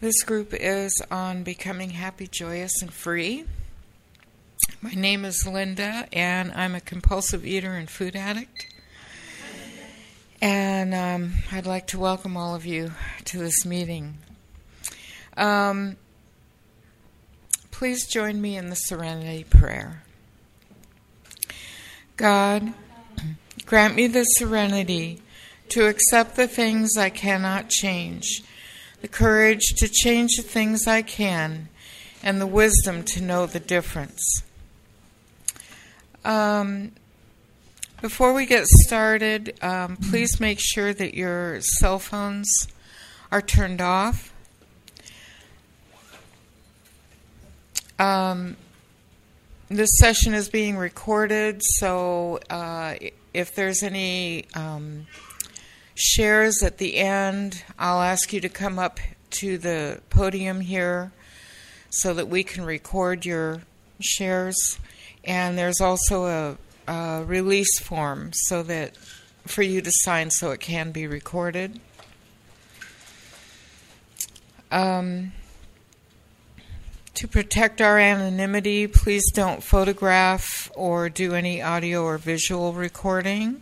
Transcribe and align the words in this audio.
This 0.00 0.22
group 0.22 0.54
is 0.54 1.02
on 1.10 1.42
becoming 1.42 1.90
happy, 1.90 2.26
joyous, 2.26 2.80
and 2.80 2.90
free. 2.90 3.44
My 4.80 4.94
name 4.94 5.26
is 5.26 5.46
Linda, 5.46 6.08
and 6.10 6.50
I'm 6.52 6.74
a 6.74 6.80
compulsive 6.80 7.44
eater 7.44 7.74
and 7.74 7.90
food 7.90 8.16
addict. 8.16 8.66
And 10.40 10.94
um, 10.94 11.34
I'd 11.52 11.66
like 11.66 11.88
to 11.88 11.98
welcome 11.98 12.38
all 12.38 12.54
of 12.54 12.64
you 12.64 12.92
to 13.26 13.36
this 13.36 13.66
meeting. 13.66 14.16
Um, 15.36 15.98
please 17.70 18.06
join 18.06 18.40
me 18.40 18.56
in 18.56 18.70
the 18.70 18.76
Serenity 18.76 19.44
Prayer. 19.44 20.02
God, 22.16 22.72
grant 23.66 23.96
me 23.96 24.06
the 24.06 24.24
serenity 24.24 25.20
to 25.68 25.88
accept 25.88 26.36
the 26.36 26.48
things 26.48 26.96
I 26.96 27.10
cannot 27.10 27.68
change 27.68 28.44
the 29.00 29.08
courage 29.08 29.74
to 29.78 29.88
change 29.88 30.36
the 30.36 30.42
things 30.42 30.86
I 30.86 31.02
can, 31.02 31.68
and 32.22 32.40
the 32.40 32.46
wisdom 32.46 33.02
to 33.04 33.22
know 33.22 33.46
the 33.46 33.60
difference. 33.60 34.42
Um, 36.24 36.92
before 38.02 38.32
we 38.32 38.46
get 38.46 38.66
started, 38.66 39.54
um, 39.62 39.96
please 39.96 40.40
make 40.40 40.58
sure 40.60 40.92
that 40.92 41.14
your 41.14 41.60
cell 41.60 41.98
phones 41.98 42.50
are 43.32 43.42
turned 43.42 43.80
off. 43.80 44.32
Um, 47.98 48.56
this 49.68 49.90
session 49.98 50.34
is 50.34 50.48
being 50.48 50.76
recorded, 50.76 51.60
so 51.62 52.40
uh, 52.48 52.94
if 53.32 53.54
there's 53.54 53.82
any 53.82 54.46
um, 54.54 55.06
shares 56.00 56.62
at 56.62 56.78
the 56.78 56.96
end. 56.96 57.62
I'll 57.78 58.00
ask 58.00 58.32
you 58.32 58.40
to 58.40 58.48
come 58.48 58.78
up 58.78 58.98
to 59.32 59.58
the 59.58 60.00
podium 60.08 60.60
here 60.60 61.12
so 61.90 62.14
that 62.14 62.28
we 62.28 62.42
can 62.42 62.64
record 62.64 63.26
your 63.26 63.62
shares. 64.00 64.78
And 65.24 65.58
there's 65.58 65.80
also 65.80 66.56
a, 66.86 66.90
a 66.90 67.24
release 67.24 67.78
form 67.80 68.30
so 68.32 68.62
that 68.62 68.96
for 69.46 69.62
you 69.62 69.82
to 69.82 69.90
sign 69.92 70.30
so 70.30 70.50
it 70.52 70.60
can 70.60 70.90
be 70.90 71.06
recorded. 71.06 71.78
Um, 74.72 75.32
to 77.14 77.28
protect 77.28 77.82
our 77.82 77.98
anonymity, 77.98 78.86
please 78.86 79.30
don't 79.32 79.62
photograph 79.62 80.70
or 80.74 81.10
do 81.10 81.34
any 81.34 81.60
audio 81.60 82.04
or 82.04 82.16
visual 82.16 82.72
recording. 82.72 83.60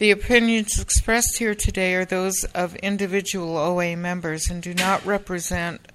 The 0.00 0.10
opinions 0.12 0.80
expressed 0.80 1.36
here 1.36 1.54
today 1.54 1.94
are 1.94 2.06
those 2.06 2.44
of 2.54 2.74
individual 2.76 3.58
OA 3.58 3.98
members 3.98 4.48
and 4.48 4.62
do 4.62 4.72
not 4.72 5.04
represent 5.04 5.92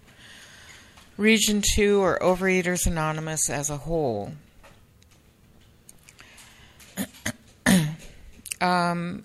Region 1.17 1.63
2 1.73 2.03
or 2.03 2.19
Overeaters 2.19 2.85
Anonymous 2.85 3.49
as 3.49 3.71
a 3.71 3.77
whole. 3.77 4.33
um, 8.61 9.23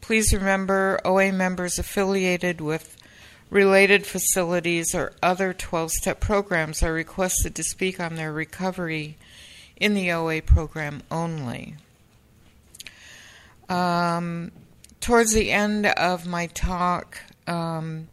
please 0.00 0.32
remember 0.34 0.98
OA 1.04 1.30
members 1.30 1.78
affiliated 1.78 2.60
with 2.60 2.96
related 3.48 4.04
facilities 4.04 4.92
or 4.92 5.12
other 5.22 5.54
12 5.54 5.92
step 5.92 6.18
programs 6.18 6.82
are 6.82 6.92
requested 6.92 7.54
to 7.54 7.62
speak 7.62 8.00
on 8.00 8.16
their 8.16 8.32
recovery 8.32 9.16
in 9.76 9.94
the 9.94 10.10
OA 10.10 10.42
program 10.42 11.00
only. 11.12 11.76
Um, 13.70 14.50
towards 15.00 15.32
the 15.32 15.52
end 15.52 15.86
of 15.86 16.26
my 16.26 16.48
talk, 16.48 17.18
um, 17.46 18.08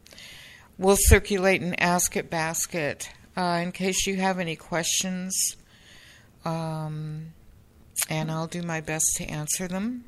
we'll 0.77 0.97
circulate 0.99 1.61
an 1.61 1.73
Ask 1.79 2.15
It 2.15 2.29
basket 2.29 3.09
uh, 3.35 3.59
in 3.63 3.71
case 3.71 4.05
you 4.05 4.17
have 4.17 4.37
any 4.37 4.55
questions, 4.55 5.57
um, 6.45 7.33
and 8.07 8.29
I'll 8.29 8.45
do 8.45 8.61
my 8.61 8.81
best 8.81 9.15
to 9.15 9.25
answer 9.25 9.67
them. 9.67 10.05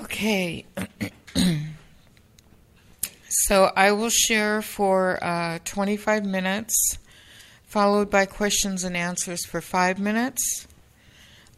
Okay. 0.00 0.66
so 3.28 3.70
I 3.76 3.92
will 3.92 4.10
share 4.10 4.62
for 4.62 5.22
uh, 5.22 5.60
25 5.64 6.24
minutes, 6.24 6.98
followed 7.62 8.10
by 8.10 8.26
questions 8.26 8.82
and 8.82 8.96
answers 8.96 9.46
for 9.46 9.60
five 9.60 10.00
minutes 10.00 10.66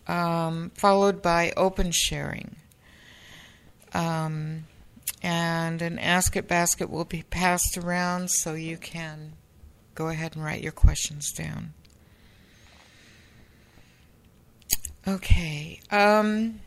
um, 0.07 0.71
followed 0.75 1.23
by 1.23 1.53
open 1.57 1.91
sharing. 1.93 2.57
Um, 3.95 4.65
and 5.23 5.81
an 5.83 5.99
Ask 5.99 6.37
It 6.37 6.49
basket 6.49 6.91
will 6.91 7.05
be 7.05 7.23
passed 7.23 7.79
around 7.79 8.31
so 8.31 8.55
you 8.55 8.77
can 8.77 9.35
go 9.95 10.09
ahead 10.09 10.35
and 10.35 10.45
write 10.45 10.63
your 10.63 10.73
questions 10.73 11.31
down. 11.33 11.75
Okay. 15.07 15.81
Um, 15.91 16.61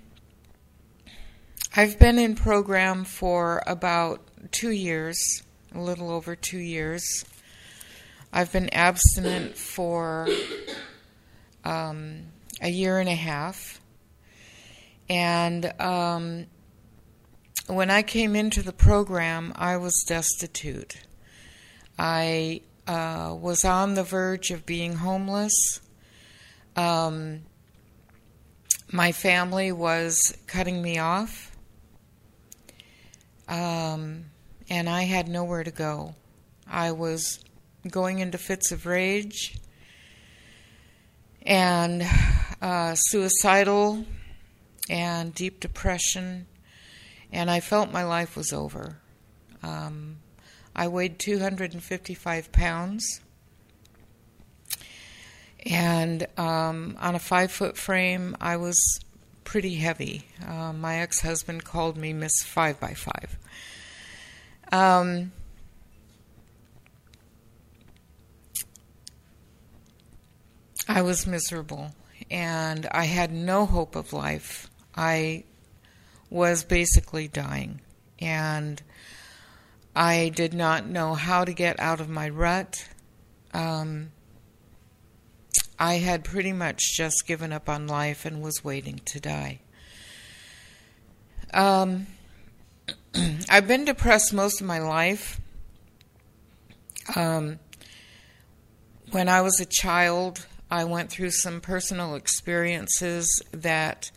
I've 1.75 1.99
been 1.99 2.19
in 2.19 2.35
program 2.35 3.03
for 3.03 3.61
about 3.65 4.21
two 4.51 4.71
years, 4.71 5.17
a 5.73 5.79
little 5.79 6.09
over 6.09 6.35
two 6.35 6.59
years. 6.59 7.25
I've 8.31 8.51
been 8.51 8.69
abstinent 8.73 9.57
for 9.57 10.27
um, 11.63 12.23
a 12.61 12.69
year 12.69 12.99
and 12.99 13.09
a 13.09 13.15
half. 13.15 13.81
And 15.09 15.73
um, 15.79 16.47
when 17.67 17.89
I 17.89 18.01
came 18.01 18.35
into 18.35 18.61
the 18.61 18.73
program, 18.73 19.53
I 19.55 19.77
was 19.77 20.03
destitute. 20.07 20.97
I 21.97 22.61
uh, 22.87 23.35
was 23.39 23.63
on 23.65 23.95
the 23.95 24.03
verge 24.03 24.51
of 24.51 24.65
being 24.65 24.95
homeless. 24.95 25.81
Um, 26.75 27.41
my 28.91 29.11
family 29.11 29.71
was 29.71 30.37
cutting 30.47 30.81
me 30.81 30.97
off. 30.97 31.55
Um, 33.47 34.25
and 34.69 34.89
I 34.89 35.03
had 35.03 35.27
nowhere 35.27 35.63
to 35.63 35.71
go. 35.71 36.15
I 36.67 36.91
was 36.91 37.43
going 37.89 38.19
into 38.19 38.37
fits 38.37 38.71
of 38.71 38.85
rage 38.85 39.57
and 41.45 42.03
uh, 42.61 42.95
suicidal 42.95 44.05
and 44.89 45.33
deep 45.33 45.59
depression, 45.59 46.47
and 47.31 47.49
I 47.49 47.59
felt 47.59 47.91
my 47.91 48.03
life 48.03 48.35
was 48.35 48.51
over. 48.51 48.97
Um, 49.61 50.17
I 50.75 50.87
weighed 50.87 51.19
255 51.19 52.51
pounds, 52.51 53.21
and 55.65 56.27
um, 56.37 56.97
on 56.99 57.15
a 57.15 57.19
five 57.19 57.51
foot 57.51 57.77
frame, 57.77 58.35
I 58.41 58.57
was 58.57 58.77
pretty 59.43 59.75
heavy. 59.75 60.25
Uh, 60.45 60.73
my 60.73 60.99
ex 60.99 61.21
husband 61.21 61.63
called 61.63 61.97
me 61.97 62.13
Miss 62.13 62.33
Five 62.43 62.79
by 62.79 62.93
Five. 62.93 63.37
Um, 64.71 65.31
I 70.87 71.01
was 71.01 71.25
miserable 71.25 71.91
and 72.29 72.85
I 72.87 73.05
had 73.05 73.31
no 73.31 73.65
hope 73.65 73.95
of 73.95 74.13
life. 74.13 74.69
I 74.95 75.43
was 76.29 76.63
basically 76.63 77.27
dying, 77.27 77.81
and 78.19 78.81
I 79.95 80.31
did 80.35 80.53
not 80.53 80.87
know 80.87 81.13
how 81.13 81.45
to 81.45 81.53
get 81.53 81.79
out 81.79 82.01
of 82.01 82.09
my 82.09 82.29
rut. 82.29 82.87
Um, 83.53 84.11
I 85.77 85.95
had 85.95 86.23
pretty 86.23 86.53
much 86.53 86.81
just 86.95 87.27
given 87.27 87.51
up 87.51 87.69
on 87.69 87.87
life 87.87 88.25
and 88.25 88.41
was 88.41 88.63
waiting 88.63 89.01
to 89.05 89.19
die. 89.19 89.59
Um, 91.53 92.07
I've 93.49 93.67
been 93.67 93.85
depressed 93.85 94.33
most 94.33 94.61
of 94.61 94.67
my 94.67 94.79
life. 94.79 95.39
Um, 97.15 97.59
when 99.11 99.29
I 99.29 99.41
was 99.41 99.59
a 99.59 99.65
child, 99.65 100.47
I 100.69 100.83
went 100.83 101.11
through 101.11 101.31
some 101.31 101.61
personal 101.61 102.15
experiences 102.15 103.41
that 103.51 104.11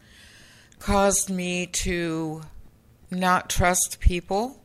caused 0.79 1.29
me 1.29 1.67
to 1.67 2.43
not 3.11 3.50
trust 3.50 3.99
people, 4.00 4.61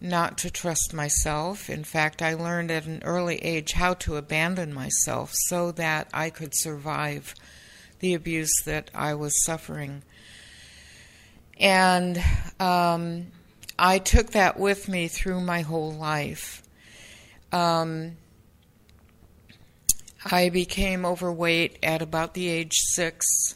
not 0.00 0.38
to 0.38 0.50
trust 0.50 0.92
myself. 0.92 1.70
In 1.70 1.84
fact, 1.84 2.22
I 2.22 2.34
learned 2.34 2.70
at 2.70 2.86
an 2.86 3.02
early 3.04 3.36
age 3.36 3.72
how 3.72 3.94
to 3.94 4.16
abandon 4.16 4.72
myself 4.72 5.32
so 5.48 5.72
that 5.72 6.08
I 6.12 6.30
could 6.30 6.52
survive 6.54 7.34
the 8.00 8.14
abuse 8.14 8.52
that 8.64 8.90
I 8.94 9.14
was 9.14 9.44
suffering. 9.44 10.02
And 11.58 12.22
um, 12.58 13.26
I 13.78 13.98
took 13.98 14.30
that 14.30 14.58
with 14.58 14.88
me 14.88 15.08
through 15.08 15.40
my 15.40 15.60
whole 15.60 15.92
life. 15.92 16.62
Um, 17.52 18.16
I 20.24 20.50
became 20.50 21.06
overweight 21.06 21.78
at 21.82 22.02
about 22.02 22.34
the 22.34 22.48
age 22.48 22.74
six, 22.74 23.54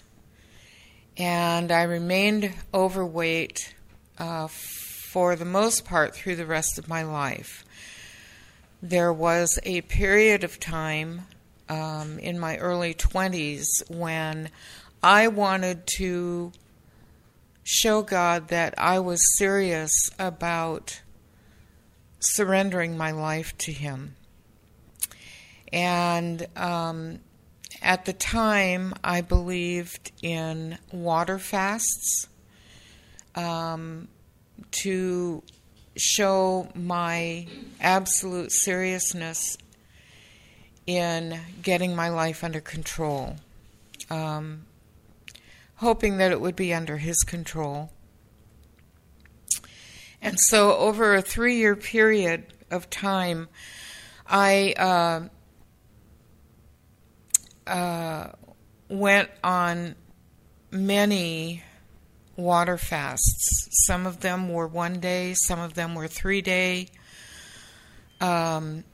and 1.17 1.71
I 1.71 1.83
remained 1.83 2.55
overweight 2.73 3.75
uh, 4.19 4.49
for 4.49 5.37
the 5.37 5.45
most 5.45 5.85
part 5.85 6.15
through 6.15 6.37
the 6.37 6.47
rest 6.47 6.79
of 6.79 6.89
my 6.89 7.03
life. 7.03 7.65
There 8.83 9.13
was 9.13 9.59
a 9.65 9.83
period 9.83 10.43
of 10.43 10.59
time 10.59 11.23
um, 11.69 12.19
in 12.19 12.39
my 12.39 12.57
early 12.57 12.95
20s 12.95 13.67
when 13.89 14.49
I 15.03 15.29
wanted 15.29 15.87
to 15.99 16.53
show 17.63 18.03
God 18.03 18.49
that 18.49 18.75
I 18.79 19.01
was 19.01 19.21
serious 19.37 19.93
about 20.19 21.01
surrendering 22.21 22.97
my 22.97 23.11
life 23.11 23.57
to 23.59 23.73
Him. 23.73 24.17
And 25.75 26.47
um, 26.55 27.19
at 27.82 28.05
the 28.05 28.12
time, 28.12 28.94
I 29.03 29.23
believed 29.23 30.12
in 30.23 30.79
water 30.93 31.41
fasts 31.41 32.29
um, 33.35 34.06
to 34.82 35.43
show 35.97 36.69
my 36.76 37.49
absolute 37.81 38.53
seriousness 38.53 39.59
in 40.87 41.41
getting 41.61 41.97
my 41.97 42.09
life 42.09 42.44
under 42.44 42.61
control, 42.61 43.35
um, 44.11 44.67
hoping 45.77 46.19
that 46.19 46.31
it 46.31 46.41
would 46.41 46.55
be 46.55 46.73
under 46.73 46.99
His 46.99 47.19
control. 47.25 47.91
And 50.23 50.38
so, 50.38 50.77
over 50.77 51.17
a 51.17 51.20
three 51.23 51.56
year 51.56 51.75
period 51.75 52.44
of 52.70 52.88
time, 52.91 53.49
I 54.29 54.75
uh, 54.79 55.29
uh, 57.67 58.29
went 58.89 59.31
on 59.43 59.95
many 60.71 61.63
water 62.37 62.77
fasts. 62.77 63.69
Some 63.87 64.07
of 64.07 64.21
them 64.21 64.49
were 64.49 64.67
one 64.67 65.01
day, 65.01 65.35
some 65.35 65.61
of 65.61 65.75
them 65.75 65.95
were 65.95 66.09
three 66.09 66.43
day. 66.43 66.89
Um, 68.21 68.85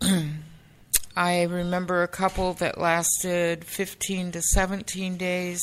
I 1.16 1.44
remember 1.44 2.02
a 2.02 2.08
couple 2.08 2.54
that 2.54 2.78
lasted 2.78 3.64
15 3.64 4.32
to 4.32 4.42
17 4.42 5.16
days, 5.16 5.62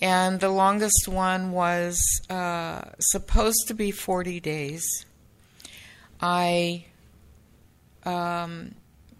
and 0.00 0.40
the 0.40 0.50
longest 0.50 1.08
one 1.08 1.52
was 1.52 1.98
uh, 2.28 2.82
supposed 2.98 3.68
to 3.68 3.74
be 3.74 3.90
40 3.90 4.40
days. 4.40 4.84
I 6.20 6.84
um, 8.04 8.74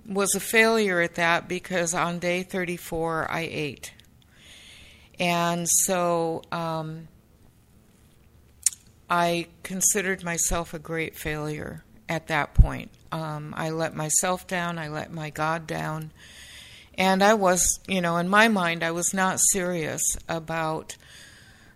was 0.07 0.35
a 0.35 0.41
failure 0.41 1.01
at 1.01 1.15
that 1.17 1.49
because 1.49 1.95
on 1.95 2.19
day 2.19 2.43
34 2.43 3.31
I 3.31 3.41
ate. 3.41 3.93
And 5.19 5.69
so 5.69 6.43
um, 6.51 7.09
I 9.09 9.47
considered 9.63 10.25
myself 10.25 10.75
a 10.75 10.79
great 10.79 11.17
failure 11.17 11.85
at 12.09 12.29
that 12.29 12.55
point. 12.55 12.91
Um, 13.13 13.55
I 13.57 13.71
let 13.71 13.95
myself 13.95 14.47
down, 14.47 14.79
I 14.79 14.89
let 14.89 15.13
my 15.13 15.31
God 15.31 15.67
down. 15.67 16.13
And 16.95 17.23
I 17.23 17.35
was, 17.35 17.79
you 17.87 18.01
know, 18.01 18.17
in 18.19 18.29
my 18.29 18.49
mind, 18.49 18.83
I 18.83 18.91
was 18.91 19.15
not 19.15 19.39
serious 19.53 20.03
about 20.29 20.97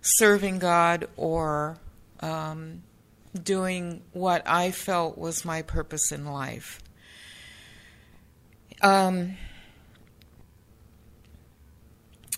serving 0.00 0.58
God 0.58 1.08
or 1.17 1.79
um, 2.20 2.82
doing 3.43 4.02
what 4.12 4.43
I 4.46 4.70
felt 4.70 5.17
was 5.17 5.44
my 5.44 5.62
purpose 5.62 6.12
in 6.12 6.26
life. 6.26 6.81
Um, 8.82 9.37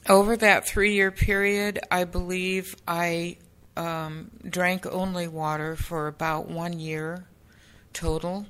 over 0.09 0.37
that 0.37 0.67
three 0.67 0.95
year 0.95 1.11
period, 1.11 1.81
I 1.91 2.05
believe 2.05 2.75
I 2.87 3.37
um, 3.77 4.31
drank 4.49 4.87
only 4.87 5.29
water 5.29 5.77
for 5.77 6.07
about 6.07 6.49
one 6.49 6.79
year 6.79 7.25
total. 7.93 8.47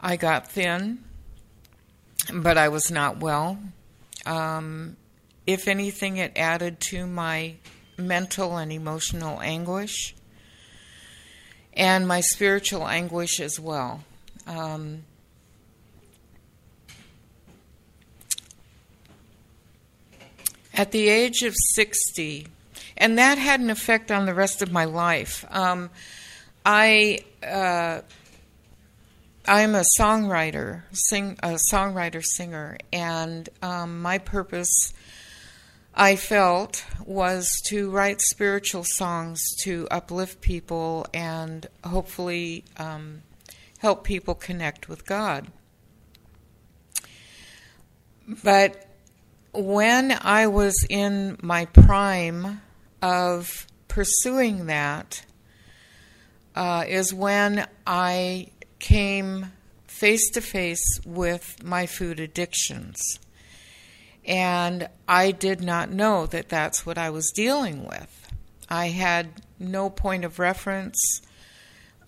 I 0.00 0.16
got 0.16 0.50
thin, 0.50 1.04
but 2.32 2.58
I 2.58 2.68
was 2.68 2.90
not 2.90 3.20
well. 3.20 3.58
Um, 4.26 4.96
if 5.46 5.68
anything, 5.68 6.16
it 6.16 6.32
added 6.36 6.80
to 6.88 7.06
my 7.06 7.54
mental 7.96 8.56
and 8.56 8.72
emotional 8.72 9.40
anguish 9.40 10.14
and 11.74 12.06
my 12.06 12.20
spiritual 12.20 12.86
anguish 12.86 13.40
as 13.40 13.58
well. 13.60 14.04
Um, 14.46 15.04
at 20.74 20.90
the 20.90 21.08
age 21.08 21.42
of 21.42 21.54
60, 21.74 22.48
and 22.96 23.18
that 23.18 23.38
had 23.38 23.60
an 23.60 23.70
effect 23.70 24.10
on 24.10 24.26
the 24.26 24.34
rest 24.34 24.60
of 24.60 24.70
my 24.70 24.84
life. 24.84 25.44
Um, 25.50 25.90
I 26.66 27.20
uh, 27.42 28.00
I'm 29.46 29.74
a 29.74 29.84
songwriter, 29.98 30.84
sing 30.92 31.38
a 31.42 31.58
songwriter 31.70 32.24
singer, 32.24 32.78
and 32.92 33.46
um, 33.60 34.00
my 34.00 34.16
purpose, 34.16 34.94
I 35.94 36.16
felt, 36.16 36.82
was 37.04 37.50
to 37.66 37.90
write 37.90 38.22
spiritual 38.22 38.84
songs 38.86 39.42
to 39.64 39.86
uplift 39.90 40.40
people 40.40 41.06
and 41.12 41.66
hopefully 41.84 42.64
um, 42.78 43.22
help 43.80 44.02
people 44.02 44.34
connect 44.34 44.88
with 44.88 45.04
God. 45.04 45.48
But 48.42 48.83
when 49.54 50.16
I 50.20 50.48
was 50.48 50.74
in 50.88 51.38
my 51.42 51.66
prime 51.66 52.60
of 53.00 53.66
pursuing 53.88 54.66
that, 54.66 55.24
uh, 56.54 56.84
is 56.86 57.12
when 57.12 57.66
I 57.86 58.48
came 58.78 59.52
face 59.86 60.30
to 60.32 60.40
face 60.40 61.00
with 61.04 61.62
my 61.62 61.86
food 61.86 62.20
addictions. 62.20 63.00
And 64.26 64.88
I 65.06 65.30
did 65.30 65.62
not 65.62 65.90
know 65.90 66.26
that 66.26 66.48
that's 66.48 66.86
what 66.86 66.98
I 66.98 67.10
was 67.10 67.30
dealing 67.34 67.84
with. 67.84 68.32
I 68.68 68.88
had 68.88 69.42
no 69.58 69.90
point 69.90 70.24
of 70.24 70.38
reference, 70.38 71.20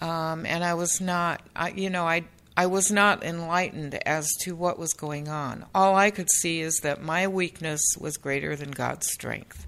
um, 0.01 0.47
and 0.47 0.65
I 0.65 0.75
was 0.75 1.01
not, 1.01 1.43
I, 1.55 1.71
you 1.71 1.91
know, 1.91 2.07
I 2.07 2.25
I 2.57 2.67
was 2.67 2.91
not 2.91 3.23
enlightened 3.23 3.95
as 4.07 4.29
to 4.43 4.55
what 4.55 4.79
was 4.79 4.95
going 4.95 5.29
on. 5.29 5.67
All 5.75 5.95
I 5.95 6.11
could 6.11 6.31
see 6.31 6.61
is 6.61 6.79
that 6.83 7.03
my 7.03 7.29
weakness 7.29 7.83
was 8.01 8.17
greater 8.17 8.57
than 8.57 8.71
God's 8.71 9.11
strength. 9.13 9.67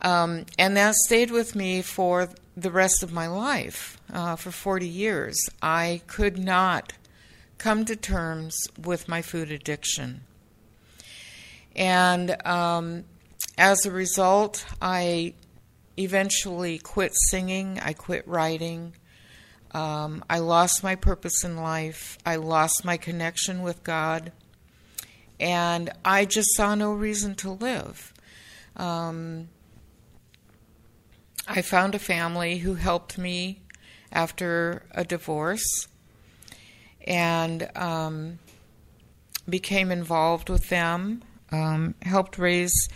Um, 0.00 0.46
and 0.58 0.76
that 0.76 0.94
stayed 0.94 1.30
with 1.30 1.54
me 1.54 1.82
for 1.82 2.30
the 2.56 2.70
rest 2.70 3.02
of 3.02 3.12
my 3.12 3.26
life, 3.26 3.98
uh, 4.12 4.36
for 4.36 4.50
40 4.50 4.88
years. 4.88 5.36
I 5.62 6.00
could 6.06 6.38
not 6.38 6.94
come 7.58 7.84
to 7.84 7.96
terms 7.96 8.56
with 8.82 9.08
my 9.08 9.22
food 9.22 9.50
addiction. 9.50 10.22
And 11.76 12.36
um, 12.46 13.04
as 13.58 13.84
a 13.84 13.90
result, 13.90 14.64
I 14.80 15.34
eventually 15.98 16.78
quit 16.78 17.12
singing, 17.30 17.78
I 17.80 17.92
quit 17.92 18.26
writing. 18.26 18.94
Um, 19.74 20.24
I 20.30 20.38
lost 20.38 20.84
my 20.84 20.94
purpose 20.94 21.42
in 21.42 21.56
life. 21.56 22.16
I 22.24 22.36
lost 22.36 22.84
my 22.84 22.96
connection 22.96 23.62
with 23.62 23.82
God. 23.82 24.32
And 25.40 25.90
I 26.04 26.24
just 26.24 26.54
saw 26.54 26.76
no 26.76 26.92
reason 26.92 27.34
to 27.36 27.50
live. 27.50 28.14
Um, 28.76 29.48
I 31.46 31.60
found 31.60 31.94
a 31.94 31.98
family 31.98 32.58
who 32.58 32.74
helped 32.74 33.18
me 33.18 33.62
after 34.12 34.84
a 34.92 35.04
divorce 35.04 35.88
and 37.06 37.68
um, 37.74 38.38
became 39.48 39.90
involved 39.90 40.48
with 40.48 40.68
them, 40.68 41.22
um, 41.50 41.96
helped 42.02 42.38
raise 42.38 42.88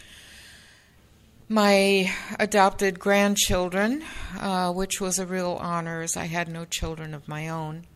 my 1.49 2.13
adopted 2.39 2.99
grandchildren, 2.99 4.05
uh, 4.39 4.71
which 4.73 5.01
was 5.01 5.19
a 5.19 5.27
real 5.27 5.59
honor 5.61 6.03
as 6.03 6.17
I 6.17 6.27
had 6.27 6.49
no 6.49 6.67
children 6.67 7.15
of 7.15 7.27
my 7.27 7.49
own. 7.49 7.87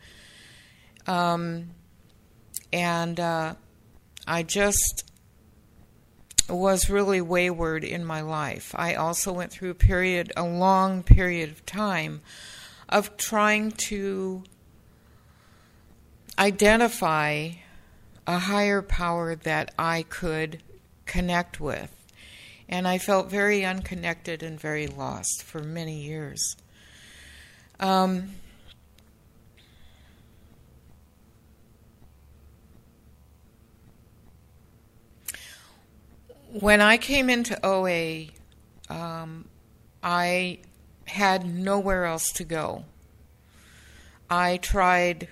Um, 1.07 1.71
and 2.73 3.21
uh, 3.21 3.55
I 4.27 4.43
just 4.43 5.05
was 6.49 6.89
really 6.89 7.21
wayward 7.21 7.85
in 7.85 8.05
my 8.05 8.23
life. 8.23 8.75
I 8.75 8.95
also 8.95 9.33
went 9.33 9.53
through 9.53 9.71
a 9.71 9.75
period, 9.75 10.33
a 10.37 10.45
long 10.45 11.03
period 11.03 11.51
of 11.51 11.67
time, 11.67 12.23
of 12.89 13.17
trying 13.19 13.73
to 13.89 14.45
identify 16.39 17.51
a 18.27 18.39
higher 18.39 18.81
power 18.81 19.35
that 19.35 19.75
I 19.79 20.05
could 20.05 20.63
connect 21.05 21.61
with 21.61 22.02
and 22.73 22.89
I 22.89 22.97
felt 22.97 23.29
very 23.29 23.67
unconnected 23.67 24.43
and 24.43 24.59
very 24.59 24.87
lost 24.87 25.43
for 25.43 25.63
many 25.63 26.01
years. 26.01 26.57
Um, 27.79 28.31
when 36.51 36.81
I 36.81 36.97
came 36.97 37.29
into 37.29 37.61
OA, 37.63 38.29
um, 38.89 39.45
I 40.03 40.61
had 41.07 41.45
nowhere 41.45 42.07
else 42.07 42.33
to 42.37 42.45
go. 42.45 42.87
I 44.31 44.57
tried. 44.57 45.29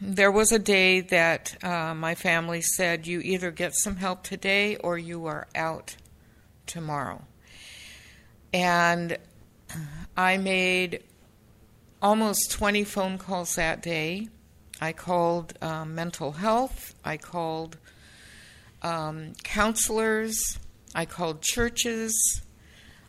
There 0.00 0.32
was 0.32 0.50
a 0.50 0.58
day 0.58 1.02
that 1.02 1.62
uh, 1.62 1.94
my 1.94 2.16
family 2.16 2.62
said, 2.62 3.06
You 3.06 3.20
either 3.20 3.52
get 3.52 3.76
some 3.76 3.94
help 3.94 4.24
today 4.24 4.74
or 4.74 4.98
you 4.98 5.26
are 5.26 5.46
out 5.54 5.94
tomorrow. 6.70 7.22
And 8.52 9.18
I 10.16 10.36
made 10.36 11.02
almost 12.00 12.50
20 12.52 12.84
phone 12.84 13.18
calls 13.18 13.56
that 13.56 13.82
day. 13.82 14.28
I 14.80 14.92
called 14.92 15.54
um, 15.60 15.94
mental 15.94 16.32
health, 16.32 16.94
I 17.04 17.18
called 17.18 17.76
um, 18.82 19.34
counselors, 19.44 20.58
I 20.94 21.04
called 21.04 21.42
churches, 21.42 22.40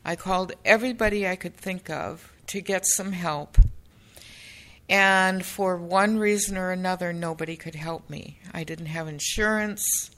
I 0.03 0.17
called 0.17 0.51
everybody 0.65 1.25
I 1.25 1.37
could 1.37 1.55
think 1.55 1.89
of 1.89 2.33
to 2.47 2.59
get 2.59 2.85
some 2.85 3.13
help. 3.13 3.57
And 4.89 5.45
for 5.45 5.77
one 5.77 6.17
reason 6.17 6.57
or 6.57 6.71
another, 6.71 7.13
nobody 7.13 7.55
could 7.55 7.75
help 7.75 8.09
me. 8.09 8.39
I 8.53 8.65
didn't 8.65 8.87
have 8.87 9.07
insurance, 9.07 10.11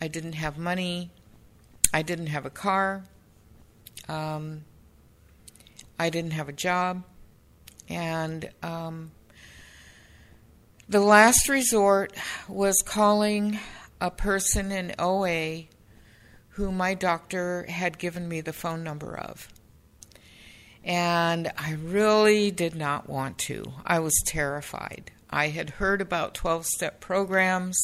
I 0.00 0.08
didn't 0.08 0.32
have 0.32 0.58
money, 0.58 1.10
I 1.92 2.02
didn't 2.02 2.28
have 2.28 2.46
a 2.46 2.50
car, 2.50 3.04
um, 4.08 4.64
I 5.98 6.10
didn't 6.10 6.32
have 6.32 6.48
a 6.48 6.52
job. 6.52 7.04
And 7.88 8.48
um, 8.62 9.10
the 10.88 11.00
last 11.00 11.48
resort 11.48 12.12
was 12.48 12.82
calling 12.84 13.58
a 14.00 14.10
person 14.10 14.70
in 14.70 14.94
OA 14.98 15.64
who 16.50 16.72
my 16.72 16.94
doctor 16.94 17.64
had 17.68 17.98
given 17.98 18.28
me 18.28 18.40
the 18.40 18.52
phone 18.52 18.82
number 18.82 19.16
of. 19.16 19.48
And 20.82 21.52
I 21.58 21.72
really 21.72 22.50
did 22.50 22.74
not 22.74 23.08
want 23.08 23.38
to. 23.38 23.72
I 23.84 23.98
was 23.98 24.14
terrified. 24.26 25.10
I 25.28 25.48
had 25.48 25.70
heard 25.70 26.00
about 26.00 26.34
12 26.34 26.66
step 26.66 27.00
programs. 27.00 27.78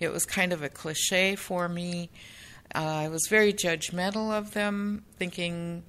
It 0.00 0.12
was 0.12 0.24
kind 0.24 0.52
of 0.52 0.62
a 0.62 0.68
cliche 0.68 1.36
for 1.36 1.68
me. 1.68 2.10
Uh, 2.74 2.78
I 2.78 3.08
was 3.08 3.26
very 3.28 3.52
judgmental 3.52 4.32
of 4.32 4.52
them, 4.52 5.04
thinking 5.16 5.84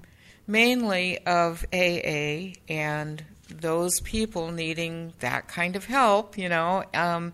mainly 0.47 1.19
of 1.25 1.65
AA 1.73 2.53
and 2.67 3.23
those 3.49 3.99
people 4.01 4.51
needing 4.51 5.13
that 5.19 5.47
kind 5.47 5.75
of 5.75 5.85
help, 5.85 6.37
you 6.37 6.49
know. 6.49 6.83
Um, 6.93 7.33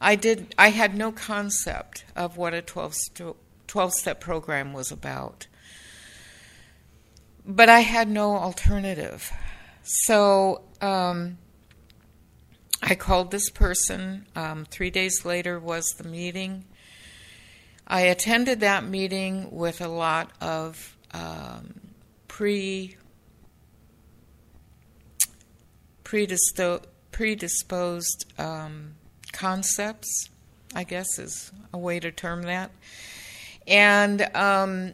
I 0.00 0.14
did 0.14 0.54
I 0.58 0.70
had 0.70 0.96
no 0.96 1.12
concept 1.12 2.04
of 2.14 2.36
what 2.36 2.54
a 2.54 2.62
12 2.62 2.94
12 3.66 3.92
step 3.92 4.20
program 4.20 4.72
was 4.72 4.90
about. 4.90 5.46
But 7.44 7.68
I 7.68 7.80
had 7.80 8.08
no 8.08 8.36
alternative. 8.36 9.32
So 9.82 10.62
um, 10.80 11.38
I 12.82 12.94
called 12.94 13.30
this 13.30 13.50
person. 13.50 14.26
Um, 14.36 14.66
three 14.70 14.90
days 14.90 15.24
later 15.24 15.58
was 15.58 15.86
the 15.96 16.04
meeting. 16.04 16.64
I 17.90 18.02
attended 18.02 18.60
that 18.60 18.84
meeting 18.84 19.48
with 19.50 19.80
a 19.80 19.88
lot 19.88 20.30
of 20.42 20.96
um, 21.12 21.80
pre 22.28 22.96
predisposed, 26.04 26.86
predisposed 27.12 28.26
um, 28.38 28.94
concepts, 29.32 30.28
I 30.74 30.84
guess 30.84 31.18
is 31.18 31.50
a 31.72 31.78
way 31.78 31.98
to 31.98 32.12
term 32.12 32.42
that. 32.42 32.70
And 33.66 34.22
um, 34.36 34.92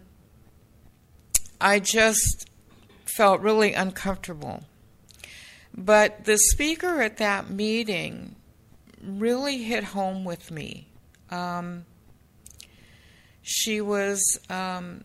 I 1.61 1.81
just 1.81 2.49
felt 3.17 3.41
really 3.41 3.75
uncomfortable. 3.75 4.63
But 5.77 6.27
the 6.27 6.39
speaker 6.39 7.03
at 7.03 7.17
that 7.17 7.51
meeting 7.51 8.37
really 9.03 9.59
hit 9.65 9.83
home 9.83 10.25
with 10.25 10.53
me. 10.53 10.87
Um, 11.31 11.87
she 13.45 13.81
was 13.81 14.41
um, 14.51 15.05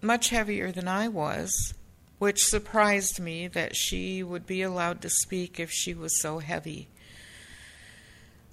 much 0.00 0.28
heavier 0.28 0.70
than 0.70 0.86
I 0.86 1.08
was 1.08 1.74
which 2.18 2.44
surprised 2.44 3.20
me 3.20 3.48
that 3.48 3.76
she 3.76 4.22
would 4.22 4.46
be 4.46 4.62
allowed 4.62 5.02
to 5.02 5.10
speak 5.10 5.60
if 5.60 5.70
she 5.70 5.92
was 5.92 6.22
so 6.22 6.38
heavy. 6.38 6.88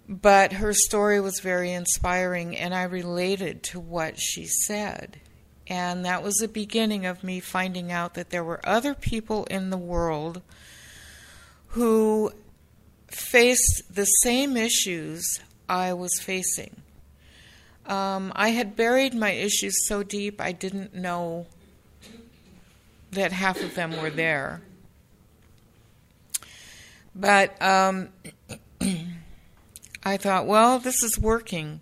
But 0.09 0.53
her 0.53 0.73
story 0.73 1.21
was 1.21 1.39
very 1.39 1.71
inspiring, 1.71 2.57
and 2.57 2.75
I 2.75 2.83
related 2.83 3.63
to 3.63 3.79
what 3.79 4.19
she 4.19 4.45
said. 4.45 5.21
And 5.67 6.03
that 6.03 6.21
was 6.21 6.35
the 6.35 6.49
beginning 6.49 7.05
of 7.05 7.23
me 7.23 7.39
finding 7.39 7.93
out 7.93 8.15
that 8.15 8.29
there 8.29 8.43
were 8.43 8.59
other 8.67 8.93
people 8.93 9.45
in 9.45 9.69
the 9.69 9.77
world 9.77 10.41
who 11.67 12.33
faced 13.07 13.83
the 13.89 14.03
same 14.03 14.57
issues 14.57 15.23
I 15.69 15.93
was 15.93 16.19
facing. 16.19 16.81
Um, 17.91 18.31
I 18.37 18.51
had 18.51 18.77
buried 18.77 19.13
my 19.13 19.31
issues 19.31 19.85
so 19.85 20.01
deep 20.01 20.39
I 20.39 20.53
didn't 20.53 20.95
know 20.95 21.45
that 23.11 23.33
half 23.33 23.61
of 23.61 23.75
them 23.75 24.01
were 24.01 24.09
there. 24.09 24.61
But 27.13 27.61
um, 27.61 28.07
I 30.05 30.15
thought, 30.15 30.47
well, 30.47 30.79
this 30.79 31.03
is 31.03 31.19
working. 31.19 31.81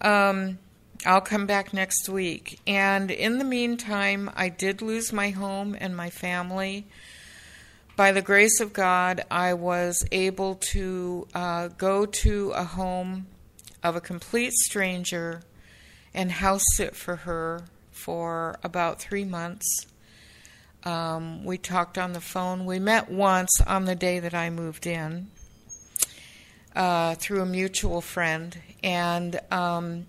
Um, 0.00 0.58
I'll 1.04 1.20
come 1.20 1.44
back 1.44 1.74
next 1.74 2.08
week. 2.08 2.58
And 2.66 3.10
in 3.10 3.36
the 3.36 3.44
meantime, 3.44 4.30
I 4.34 4.48
did 4.48 4.80
lose 4.80 5.12
my 5.12 5.28
home 5.28 5.76
and 5.78 5.94
my 5.94 6.08
family. 6.08 6.86
By 7.96 8.12
the 8.12 8.22
grace 8.22 8.60
of 8.60 8.72
God, 8.72 9.22
I 9.30 9.52
was 9.52 10.06
able 10.10 10.54
to 10.72 11.28
uh, 11.34 11.68
go 11.68 12.06
to 12.06 12.50
a 12.52 12.64
home 12.64 13.26
of 13.84 13.94
a 13.94 14.00
complete 14.00 14.54
stranger 14.54 15.42
and 16.14 16.32
house 16.32 16.64
sit 16.74 16.96
for 16.96 17.16
her 17.16 17.64
for 17.92 18.58
about 18.64 19.00
three 19.00 19.24
months. 19.24 19.86
Um, 20.84 21.44
we 21.44 21.58
talked 21.58 21.98
on 21.98 22.14
the 22.14 22.20
phone. 22.20 22.64
We 22.64 22.78
met 22.78 23.10
once 23.10 23.60
on 23.66 23.84
the 23.84 23.94
day 23.94 24.18
that 24.18 24.34
I 24.34 24.50
moved 24.50 24.86
in 24.86 25.28
uh, 26.74 27.14
through 27.16 27.42
a 27.42 27.46
mutual 27.46 28.00
friend, 28.00 28.56
and 28.82 29.38
um, 29.50 30.06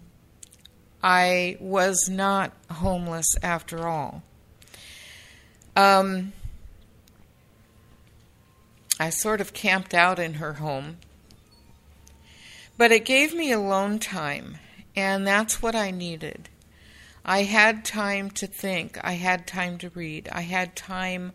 I 1.04 1.58
was 1.60 2.10
not 2.10 2.54
homeless 2.72 3.28
after 3.44 3.88
all. 3.88 4.24
Um, 5.76 6.34
I 9.00 9.10
sort 9.10 9.42
of 9.42 9.54
camped 9.54 9.94
out 9.94 10.20
in 10.20 10.36
her 10.36 10.54
home, 10.54 10.98
but 12.78 12.92
it 12.92 13.06
gave 13.06 13.34
me 13.34 13.52
alone 13.52 14.00
time, 14.00 14.58
and 14.96 15.26
that's 15.26 15.62
what 15.62 15.76
I 15.76 15.92
needed. 15.92 16.50
I 17.24 17.44
had 17.44 17.84
time 17.84 18.30
to 18.32 18.48
think. 18.48 19.00
I 19.04 19.14
had 19.14 19.48
time 19.48 19.78
to 19.80 19.90
read. 19.90 20.30
I 20.32 20.42
had 20.42 20.76
time 20.76 21.34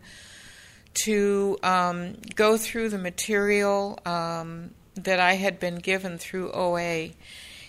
to 0.93 1.57
um, 1.63 2.15
go 2.35 2.57
through 2.57 2.89
the 2.89 2.97
material 2.97 3.99
um, 4.05 4.71
that 4.95 5.19
I 5.19 5.33
had 5.33 5.59
been 5.59 5.75
given 5.75 6.17
through 6.17 6.51
OA 6.51 7.09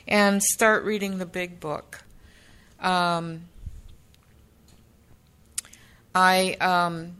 and 0.06 0.42
start 0.42 0.84
reading 0.84 1.18
the 1.18 1.26
big 1.26 1.60
book. 1.60 2.04
Um, 2.80 3.42
I 6.14 6.56
um, 6.60 7.16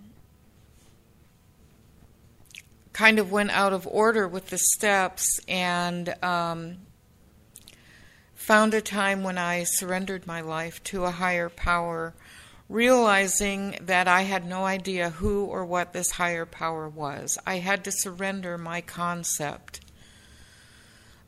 kind 2.93 3.19
of 3.19 3.33
went 3.33 3.51
out 3.51 3.73
of 3.73 3.87
order 3.87 4.29
with 4.29 4.49
the 4.49 4.59
steps 4.59 5.41
and 5.49 6.15
um, 6.23 6.79
found 8.35 8.75
a 8.75 8.81
time 8.81 9.23
when 9.23 9.39
I 9.39 9.65
surrendered 9.65 10.27
my 10.27 10.41
life 10.41 10.83
to 10.85 11.05
a 11.05 11.11
higher 11.11 11.49
power, 11.49 12.15
realizing 12.69 13.79
that 13.83 14.09
I 14.09 14.23
had 14.23 14.47
no 14.47 14.65
idea 14.65 15.11
who 15.11 15.45
or 15.45 15.65
what 15.65 15.93
this 15.93 16.13
higher 16.13 16.47
power 16.47 16.89
was. 16.89 17.39
I 17.47 17.59
had 17.59 17.85
to 17.85 17.93
surrender 17.93 18.59
my 18.59 18.81
concept 18.81 19.81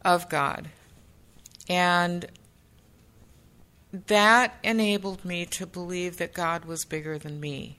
of 0.05 0.29
God. 0.29 0.69
And 1.69 2.27
that 4.07 4.55
enabled 4.63 5.25
me 5.25 5.47
to 5.47 5.67
believe 5.67 6.19
that 6.19 6.35
God 6.35 6.65
was 6.65 6.85
bigger 6.85 7.19
than 7.19 7.41
me. 7.41 7.79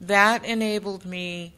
That 0.00 0.44
enabled 0.44 1.04
me 1.04 1.54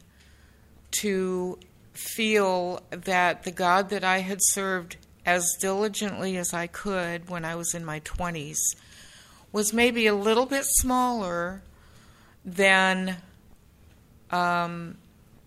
to 1.01 1.57
feel 1.93 2.81
that 2.89 3.43
the 3.43 3.51
God 3.51 3.89
that 3.89 4.03
I 4.03 4.19
had 4.19 4.39
served 4.41 4.97
as 5.25 5.55
diligently 5.59 6.37
as 6.37 6.53
I 6.53 6.67
could 6.67 7.29
when 7.29 7.45
I 7.45 7.55
was 7.55 7.73
in 7.73 7.85
my 7.85 7.99
20s 8.01 8.57
was 9.51 9.73
maybe 9.73 10.07
a 10.07 10.15
little 10.15 10.45
bit 10.45 10.65
smaller 10.65 11.61
than 12.43 13.17
um, 14.31 14.97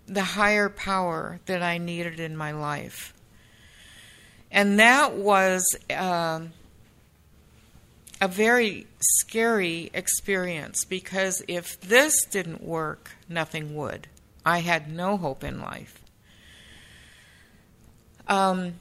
the 0.06 0.22
higher 0.22 0.68
power 0.68 1.40
that 1.46 1.62
I 1.62 1.78
needed 1.78 2.20
in 2.20 2.36
my 2.36 2.52
life. 2.52 3.12
And 4.50 4.78
that 4.78 5.14
was 5.14 5.64
uh, 5.90 6.40
a 8.20 8.28
very 8.28 8.86
scary 9.00 9.90
experience 9.92 10.84
because 10.84 11.42
if 11.48 11.80
this 11.80 12.24
didn't 12.26 12.62
work, 12.62 13.10
nothing 13.28 13.74
would. 13.74 14.06
I 14.46 14.60
had 14.60 14.88
no 14.88 15.16
hope 15.16 15.42
in 15.42 15.60
life. 15.60 16.00
Um, 18.28 18.74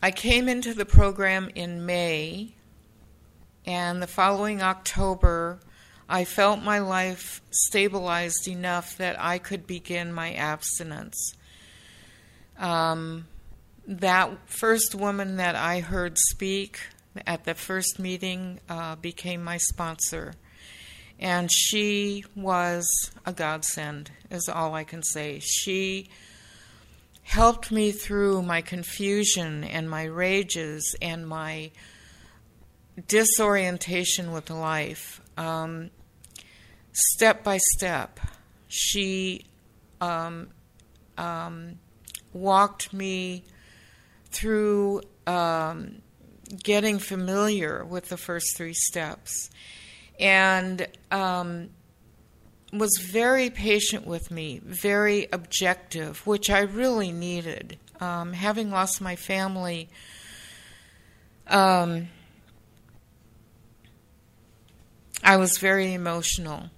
I 0.00 0.12
came 0.12 0.48
into 0.48 0.72
the 0.72 0.84
program 0.84 1.50
in 1.56 1.84
May, 1.84 2.54
and 3.66 4.00
the 4.00 4.06
following 4.06 4.62
October, 4.62 5.58
I 6.08 6.24
felt 6.24 6.62
my 6.62 6.78
life 6.78 7.42
stabilized 7.50 8.46
enough 8.46 8.96
that 8.98 9.20
I 9.20 9.38
could 9.38 9.66
begin 9.66 10.12
my 10.12 10.32
abstinence. 10.32 11.34
Um, 12.56 13.26
that 13.88 14.48
first 14.48 14.94
woman 14.94 15.38
that 15.38 15.56
I 15.56 15.80
heard 15.80 16.18
speak 16.18 16.78
at 17.26 17.44
the 17.44 17.54
first 17.54 17.98
meeting 17.98 18.60
uh, 18.68 18.96
became 18.96 19.42
my 19.42 19.56
sponsor. 19.58 20.34
And 21.18 21.50
she 21.50 22.24
was 22.34 22.86
a 23.24 23.32
godsend, 23.32 24.10
is 24.30 24.48
all 24.48 24.74
I 24.74 24.84
can 24.84 25.02
say. 25.02 25.40
She 25.40 26.08
helped 27.22 27.72
me 27.72 27.90
through 27.90 28.42
my 28.42 28.60
confusion 28.60 29.64
and 29.64 29.88
my 29.88 30.04
rages 30.04 30.94
and 31.00 31.26
my 31.26 31.70
disorientation 33.08 34.32
with 34.32 34.48
life. 34.50 35.20
Um, 35.36 35.90
step 36.92 37.42
by 37.42 37.58
step, 37.76 38.20
she 38.68 39.46
um, 40.00 40.48
um, 41.18 41.78
walked 42.32 42.92
me 42.92 43.44
through 44.30 45.00
um, 45.26 46.02
getting 46.62 46.98
familiar 46.98 47.84
with 47.84 48.08
the 48.08 48.16
first 48.16 48.56
three 48.56 48.74
steps 48.74 49.50
and 50.18 50.86
um, 51.10 51.70
was 52.72 52.98
very 52.98 53.50
patient 53.50 54.06
with 54.06 54.30
me, 54.30 54.60
very 54.64 55.28
objective, 55.32 56.26
which 56.26 56.50
I 56.50 56.60
really 56.60 57.12
needed. 57.12 57.78
Um, 58.00 58.32
having 58.32 58.70
lost 58.70 59.00
my 59.00 59.16
family, 59.16 59.88
um, 61.46 62.08
I 65.22 65.36
was 65.36 65.58
very 65.58 65.94
emotional, 65.94 66.70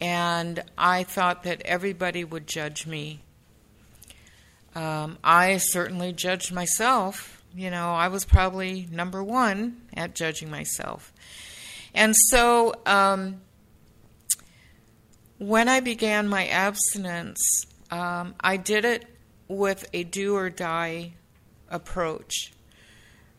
and 0.00 0.62
I 0.76 1.04
thought 1.04 1.44
that 1.44 1.62
everybody 1.64 2.24
would 2.24 2.46
judge 2.46 2.86
me. 2.86 3.20
Um, 4.74 5.18
I 5.22 5.58
certainly 5.58 6.12
judged 6.12 6.52
myself. 6.52 7.43
You 7.54 7.70
know, 7.70 7.94
I 7.94 8.08
was 8.08 8.24
probably 8.24 8.88
number 8.90 9.22
one 9.22 9.82
at 9.94 10.14
judging 10.14 10.50
myself. 10.50 11.12
And 11.94 12.14
so, 12.16 12.74
um, 12.84 13.40
when 15.38 15.68
I 15.68 15.80
began 15.80 16.26
my 16.26 16.48
abstinence, 16.48 17.40
um, 17.90 18.34
I 18.40 18.56
did 18.56 18.84
it 18.84 19.04
with 19.46 19.88
a 19.92 20.02
do 20.04 20.34
or 20.34 20.50
die 20.50 21.12
approach. 21.68 22.52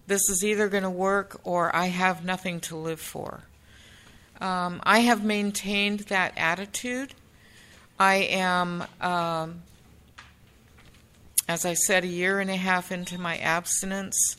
This 0.07 0.29
is 0.29 0.45
either 0.45 0.69
going 0.69 0.83
to 0.83 0.89
work 0.89 1.41
or 1.43 1.75
I 1.75 1.87
have 1.87 2.23
nothing 2.23 2.59
to 2.61 2.75
live 2.75 2.99
for. 2.99 3.43
Um, 4.39 4.81
I 4.83 4.99
have 4.99 5.23
maintained 5.23 6.01
that 6.01 6.33
attitude. 6.37 7.13
I 7.99 8.15
am, 8.15 8.83
um, 9.01 9.63
as 11.47 11.65
I 11.65 11.73
said, 11.73 12.03
a 12.03 12.07
year 12.07 12.39
and 12.39 12.49
a 12.49 12.55
half 12.55 12.91
into 12.91 13.19
my 13.19 13.37
abstinence. 13.37 14.37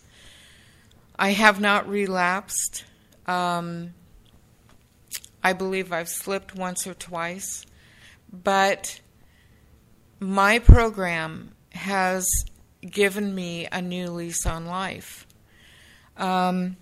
I 1.19 1.31
have 1.31 1.61
not 1.61 1.89
relapsed. 1.89 2.85
Um, 3.27 3.95
I 5.43 5.53
believe 5.53 5.93
I've 5.93 6.09
slipped 6.09 6.55
once 6.55 6.87
or 6.87 6.95
twice, 6.95 7.65
but 8.33 9.01
my 10.19 10.59
program 10.59 11.53
has 11.73 12.27
given 12.83 13.35
me 13.35 13.69
a 13.71 13.81
new 13.81 14.11
lease 14.11 14.45
on 14.47 14.67
life. 14.67 15.27
Um, 16.17 16.77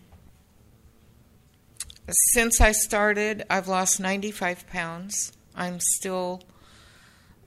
since 2.33 2.61
I 2.61 2.72
started, 2.72 3.44
I've 3.51 3.68
lost 3.68 4.01
95 4.01 4.66
pounds. 4.68 5.33
I'm 5.55 5.81
still 5.81 6.42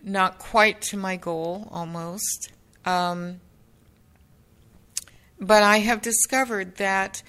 not 0.03 0.39
quite 0.39 0.81
to 0.83 0.97
my 0.97 1.15
goal, 1.15 1.67
almost. 1.71 2.51
Um, 2.87 3.41
but 5.39 5.61
I 5.61 5.79
have 5.79 6.01
discovered 6.01 6.77
that 6.77 7.21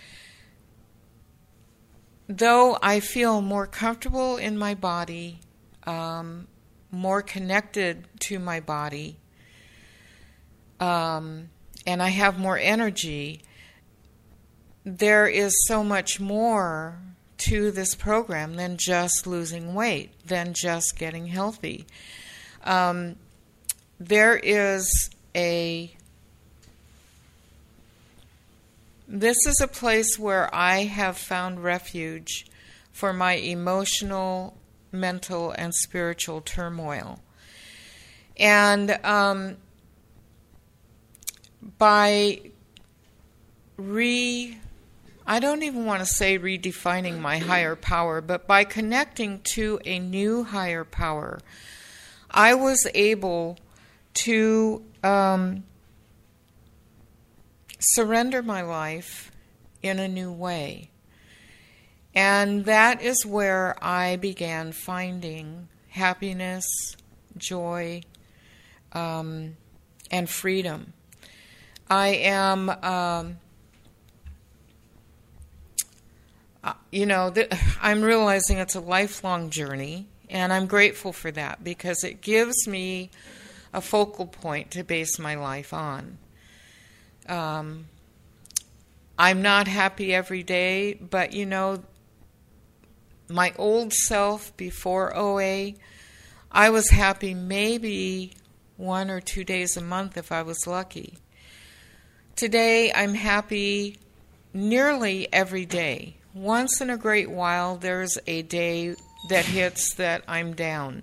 though 2.29 2.79
I 2.81 3.01
feel 3.01 3.43
more 3.43 3.67
comfortable 3.67 4.37
in 4.37 4.57
my 4.57 4.75
body, 4.75 5.41
um, 5.85 6.47
more 6.93 7.23
connected 7.23 8.07
to 8.21 8.39
my 8.39 8.61
body, 8.61 9.19
um, 10.79 11.49
and 11.85 12.01
I 12.01 12.11
have 12.11 12.39
more 12.39 12.57
energy, 12.57 13.43
there 14.85 15.27
is 15.27 15.53
so 15.67 15.83
much 15.83 16.21
more 16.21 17.01
to 17.39 17.73
this 17.73 17.97
program 17.97 18.55
than 18.55 18.77
just 18.79 19.27
losing 19.27 19.75
weight, 19.75 20.13
than 20.25 20.55
just 20.55 20.97
getting 20.97 21.27
healthy. 21.27 21.85
Um, 22.63 23.17
there 23.99 24.37
is 24.37 25.11
a 25.39 25.95
This 29.07 29.39
is 29.47 29.61
a 29.63 29.69
place 29.69 30.19
where 30.19 30.55
I 30.55 30.85
have 30.85 31.17
found 31.17 31.65
refuge 31.65 32.45
for 32.93 33.15
my 33.15 33.35
emotional, 33.35 34.59
mental, 34.93 35.53
and 35.53 35.75
spiritual 35.75 36.43
turmoil. 36.43 37.21
And 38.37 38.91
um, 39.05 39.57
by 41.79 42.41
re 43.79 44.59
I 45.27 45.41
don't 45.41 45.63
even 45.63 45.85
want 45.85 46.01
to 46.01 46.07
say 46.07 46.39
redefining 46.39 47.21
my 47.21 47.39
higher 47.39 47.77
power, 47.77 48.21
but 48.21 48.47
by 48.47 48.65
connecting 48.65 49.41
to 49.55 49.79
a 49.85 49.99
new 49.99 50.43
higher 50.43 50.85
power, 50.85 51.39
I 52.31 52.55
was 52.55 52.87
able 52.95 53.59
to 54.25 54.83
um, 55.03 55.65
surrender 57.79 58.43
my 58.43 58.63
life 58.63 59.31
in 59.83 59.99
a 59.99 60.09
new 60.09 60.33
way. 60.33 60.91
And 62.15 62.65
that 62.65 63.01
is 63.03 63.25
where 63.25 63.77
I 63.85 64.17
began 64.17 64.73
finding 64.73 65.69
happiness, 65.91 66.67
joy, 67.37 68.03
um, 68.93 69.57
and 70.11 70.29
freedom. 70.29 70.93
I 71.89 72.09
am, 72.09 72.71
um, 72.71 73.39
uh, 76.65 76.73
you 76.91 77.07
know, 77.07 77.31
th- 77.31 77.53
I'm 77.81 78.03
realizing 78.03 78.59
it's 78.59 78.75
a 78.75 78.81
lifelong 78.81 79.51
journey, 79.51 80.07
and 80.29 80.53
I'm 80.53 80.67
grateful 80.67 81.13
for 81.13 81.31
that 81.33 81.63
because 81.63 82.05
it 82.05 82.21
gives 82.21 82.67
me 82.67 83.11
a 83.73 83.81
focal 83.81 84.27
point 84.27 84.71
to 84.73 84.85
base 84.85 85.19
my 85.19 85.35
life 85.35 85.73
on. 85.73 86.19
Um, 87.29 87.87
I'm 89.19 89.43
not 89.43 89.69
happy 89.69 90.15
every 90.15 90.43
day, 90.43 90.95
but 90.95 91.33
you 91.33 91.45
know, 91.45 91.83
my 93.29 93.53
old 93.59 93.93
self 93.93 94.57
before 94.57 95.15
OA, 95.17 95.73
I 96.51 96.71
was 96.71 96.91
happy 96.91 97.35
maybe 97.35 98.33
one 98.77 99.11
or 99.11 99.21
two 99.21 99.45
days 99.45 99.77
a 99.77 99.83
month 99.83 100.17
if 100.17 100.33
I 100.33 100.43
was 100.43 100.67
lucky. 100.67 101.19
Today, 102.37 102.93
I'm 102.95 103.15
happy 103.15 103.99
nearly 104.55 105.31
every 105.33 105.67
day. 105.67 106.17
Once 106.33 106.81
in 106.81 106.89
a 106.89 106.97
great 106.97 107.31
while, 107.31 107.77
there's 107.77 108.17
a 108.27 108.43
day 108.43 108.95
that 109.29 109.45
hits 109.45 109.95
that 109.95 110.23
I'm 110.29 110.55
down. 110.55 111.03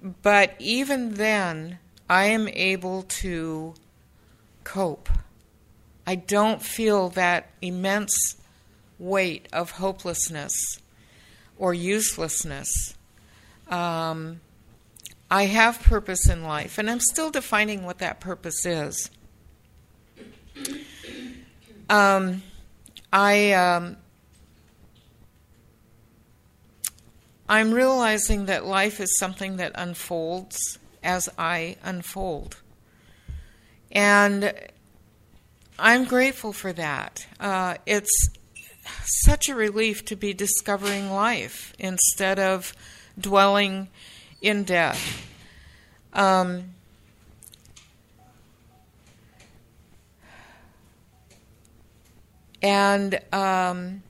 But 0.00 0.54
even 0.58 1.14
then, 1.14 1.78
I 2.08 2.26
am 2.26 2.48
able 2.48 3.02
to 3.02 3.74
cope. 4.64 5.08
I 6.06 6.14
don't 6.14 6.62
feel 6.62 7.08
that 7.10 7.50
immense 7.60 8.36
weight 8.98 9.48
of 9.52 9.72
hopelessness 9.72 10.54
or 11.58 11.74
uselessness. 11.74 12.94
Um, 13.68 14.40
I 15.30 15.46
have 15.46 15.82
purpose 15.82 16.28
in 16.28 16.44
life, 16.44 16.78
and 16.78 16.88
I'm 16.88 17.00
still 17.00 17.30
defining 17.30 17.84
what 17.84 17.98
that 17.98 18.20
purpose 18.20 18.64
is. 18.64 19.10
Um, 21.90 22.42
I 23.12 23.52
um, 23.52 23.96
I'm 27.48 27.72
realizing 27.72 28.46
that 28.46 28.66
life 28.66 29.00
is 29.00 29.16
something 29.18 29.56
that 29.56 29.72
unfolds 29.74 30.78
as 31.02 31.28
I 31.38 31.76
unfold. 31.84 32.56
And 33.92 34.52
I'm 35.78 36.04
grateful 36.04 36.52
for 36.52 36.72
that. 36.72 37.26
Uh, 37.38 37.76
it's 37.86 38.30
such 39.24 39.48
a 39.48 39.54
relief 39.54 40.04
to 40.06 40.16
be 40.16 40.32
discovering 40.32 41.10
life 41.10 41.72
instead 41.78 42.38
of 42.38 42.74
dwelling 43.18 43.88
in 44.42 44.64
death. 44.64 45.26
Um, 46.12 46.74
and 52.62 53.20
um, 53.32 54.02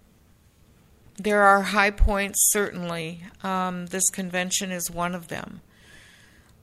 there 1.19 1.43
are 1.43 1.63
high 1.63 1.91
points, 1.91 2.51
certainly. 2.53 3.23
Um, 3.43 3.87
this 3.87 4.09
convention 4.11 4.71
is 4.71 4.91
one 4.91 5.15
of 5.15 5.29
them. 5.29 5.61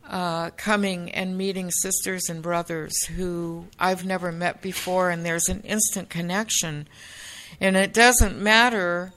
Uh, 0.08 0.50
coming 0.52 1.10
and 1.12 1.38
meeting 1.38 1.72
sisters 1.72 2.30
and 2.30 2.44
brothers 2.44 3.06
who 3.06 3.66
I've 3.80 4.06
never 4.06 4.32
met 4.32 4.62
before, 4.62 5.10
and 5.10 5.26
there's 5.26 5.48
an 5.48 5.62
instant 5.62 6.10
connection. 6.10 6.88
And 7.60 7.78
it 7.78 7.94
doesn't 7.94 8.38
matter 8.38 9.14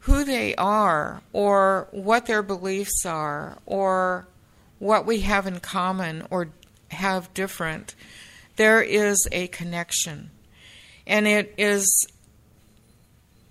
who 0.00 0.24
they 0.24 0.54
are, 0.56 1.22
or 1.32 1.88
what 1.92 2.26
their 2.26 2.42
beliefs 2.42 3.04
are, 3.06 3.58
or 3.64 4.26
what 4.78 5.06
we 5.06 5.20
have 5.20 5.46
in 5.46 5.60
common 5.60 6.26
or 6.30 6.48
have 6.90 7.32
different. 7.34 7.94
There 8.56 8.82
is 8.82 9.26
a 9.32 9.48
connection. 9.48 10.30
And 11.06 11.26
it 11.26 11.54
is 11.58 12.06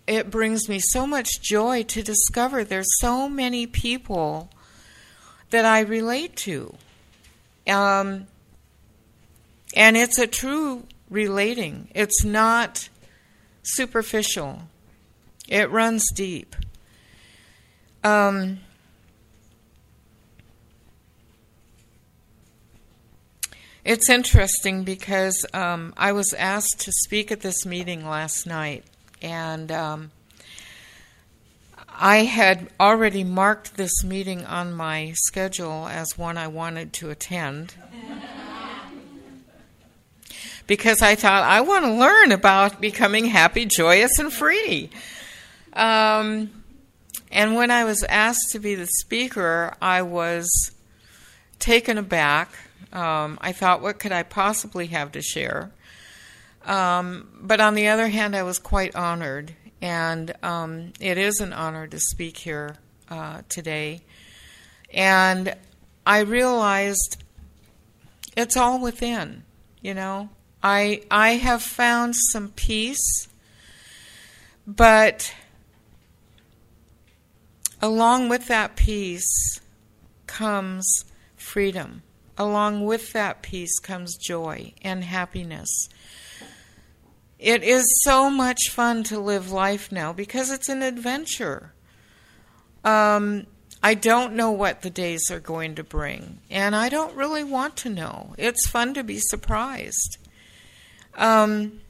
it 0.08 0.32
brings 0.32 0.70
me 0.70 0.80
so 0.80 1.06
much 1.06 1.42
joy 1.42 1.84
to 1.84 2.02
discover 2.02 2.64
there's 2.64 2.98
so 3.00 3.28
many 3.28 3.68
people 3.68 4.50
that 5.50 5.66
I 5.66 5.82
relate 5.82 6.36
to. 6.38 6.74
Um, 7.68 8.28
and 9.76 9.98
it's 9.98 10.18
a 10.18 10.28
true 10.28 10.84
relating. 11.10 11.90
It's 11.94 12.24
not 12.24 12.88
superficial. 13.64 14.64
It 15.48 15.70
runs 15.70 16.10
deep. 16.14 16.56
Um, 18.04 18.60
it's 23.84 24.10
interesting 24.10 24.84
because 24.84 25.46
um, 25.54 25.94
I 25.98 26.14
was 26.14 26.34
asked 26.34 26.80
to 26.82 26.92
speak 26.92 27.32
at 27.32 27.42
this 27.42 27.66
meeting 27.66 28.08
last 28.08 28.48
night, 28.48 28.86
and 29.22 29.72
um, 29.72 30.12
I 32.00 32.20
had 32.20 32.70
already 32.80 33.24
marked 33.24 33.76
this 33.76 34.04
meeting 34.04 34.46
on 34.46 34.74
my 34.74 35.14
schedule 35.16 35.88
as 35.88 36.18
one 36.18 36.38
I 36.38 36.48
wanted 36.48 36.94
to 36.94 37.10
attend 37.10 37.74
because 40.68 41.02
I 41.02 41.16
thought 41.16 41.44
I 41.44 41.62
want 41.62 41.86
to 41.86 41.94
learn 41.94 42.32
about 42.32 42.80
becoming 42.80 43.26
happy, 43.26 43.66
joyous, 43.66 44.20
and 44.20 44.32
free. 44.32 44.90
Um, 45.74 46.52
and 47.32 47.56
when 47.56 47.72
I 47.72 47.86
was 47.86 48.04
asked 48.04 48.52
to 48.52 48.60
be 48.60 48.76
the 48.76 48.88
speaker, 49.00 49.74
I 49.82 50.02
was 50.02 50.72
taken 51.60 51.98
aback. 51.98 52.50
Um, 52.94 53.38
I 53.42 53.54
thought, 53.54 53.82
what 53.82 54.00
could 54.00 54.12
I 54.12 54.24
possibly 54.24 54.88
have 54.88 55.12
to 55.14 55.22
share? 55.22 55.72
Um, 56.68 57.30
but 57.42 57.62
on 57.62 57.76
the 57.76 57.88
other 57.88 58.10
hand, 58.10 58.36
I 58.36 58.44
was 58.44 58.60
quite 58.60 58.94
honored, 58.94 59.54
and 59.82 60.34
um, 60.44 60.92
it 61.00 61.18
is 61.18 61.40
an 61.40 61.54
honor 61.54 61.88
to 61.88 61.98
speak 61.98 62.38
here 62.38 62.76
uh, 63.10 63.42
today. 63.48 64.02
And 64.94 65.56
I 66.06 66.20
realized 66.20 67.24
it's 68.36 68.58
all 68.58 68.82
within, 68.82 69.44
you 69.82 69.94
know. 69.94 70.30
I 70.62 71.04
I 71.10 71.32
have 71.36 71.64
found 71.64 72.16
some 72.32 72.50
peace, 72.50 73.28
but 74.66 75.34
along 77.82 78.28
with 78.28 78.48
that 78.48 78.76
peace 78.76 79.62
comes 80.26 81.06
freedom. 81.38 82.04
Along 82.38 82.86
with 82.86 83.14
that 83.14 83.42
peace 83.42 83.80
comes 83.80 84.18
joy 84.18 84.74
and 84.84 85.04
happiness. 85.04 85.90
It 87.40 87.64
is 87.64 88.02
so 88.04 88.30
much 88.30 88.70
fun 88.72 89.04
to 89.06 89.20
live 89.20 89.52
life 89.52 89.92
now 89.92 90.12
because 90.12 90.50
it's 90.50 90.70
an 90.70 90.82
adventure. 90.82 91.74
Um, 92.84 93.46
I 93.84 93.94
don't 93.94 94.34
know 94.34 94.52
what 94.52 94.82
the 94.82 94.90
days 94.90 95.30
are 95.30 95.40
going 95.40 95.76
to 95.76 95.84
bring, 95.84 96.40
and 96.50 96.76
I 96.76 96.90
don't 96.90 97.16
really 97.16 97.44
want 97.44 97.76
to 97.78 97.90
know. 97.90 98.34
It's 98.38 98.68
fun 98.68 98.96
to 98.96 99.04
be 99.04 99.20
surprised. 99.20 100.18
Um, 101.16 101.82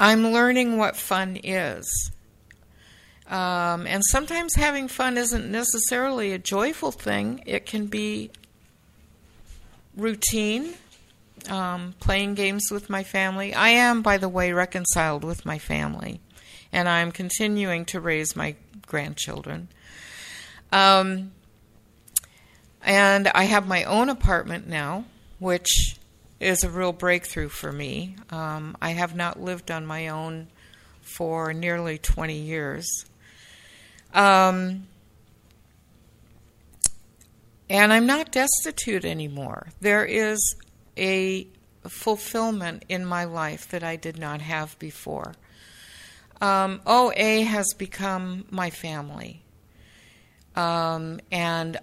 I'm 0.00 0.28
learning 0.28 0.78
what 0.78 0.96
fun 0.96 1.38
is. 1.42 2.10
Um, 3.28 3.86
and 3.86 4.02
sometimes 4.04 4.54
having 4.54 4.88
fun 4.88 5.18
isn't 5.18 5.50
necessarily 5.50 6.32
a 6.32 6.38
joyful 6.38 6.92
thing, 6.92 7.42
it 7.44 7.66
can 7.66 7.86
be 7.86 8.30
routine 9.96 10.74
um, 11.48 11.94
playing 12.00 12.34
games 12.34 12.68
with 12.70 12.90
my 12.90 13.02
family. 13.02 13.54
I 13.54 13.70
am, 13.70 14.02
by 14.02 14.18
the 14.18 14.28
way, 14.28 14.52
reconciled 14.52 15.24
with 15.24 15.46
my 15.46 15.58
family, 15.58 16.20
and 16.72 16.88
I'm 16.88 17.12
continuing 17.12 17.84
to 17.86 18.00
raise 18.00 18.36
my 18.36 18.56
grandchildren. 18.86 19.68
Um, 20.72 21.32
and 22.82 23.28
I 23.28 23.44
have 23.44 23.66
my 23.66 23.84
own 23.84 24.08
apartment 24.08 24.68
now, 24.68 25.04
which 25.38 25.96
is 26.40 26.62
a 26.64 26.70
real 26.70 26.92
breakthrough 26.92 27.48
for 27.48 27.72
me. 27.72 28.16
Um, 28.30 28.76
I 28.80 28.90
have 28.90 29.16
not 29.16 29.40
lived 29.40 29.70
on 29.70 29.86
my 29.86 30.08
own 30.08 30.48
for 31.00 31.52
nearly 31.52 31.98
20 31.98 32.34
years. 32.34 33.04
Um, 34.12 34.86
and 37.68 37.92
I'm 37.92 38.06
not 38.06 38.30
destitute 38.30 39.04
anymore. 39.04 39.68
There 39.80 40.04
is 40.04 40.56
a 40.96 41.46
fulfillment 41.88 42.84
in 42.88 43.04
my 43.04 43.24
life 43.24 43.68
that 43.68 43.82
I 43.82 43.96
did 43.96 44.18
not 44.18 44.40
have 44.40 44.78
before. 44.78 45.34
Um, 46.40 46.80
OA 46.86 47.42
has 47.42 47.72
become 47.76 48.44
my 48.50 48.70
family. 48.70 49.42
Um, 50.54 51.20
and 51.30 51.78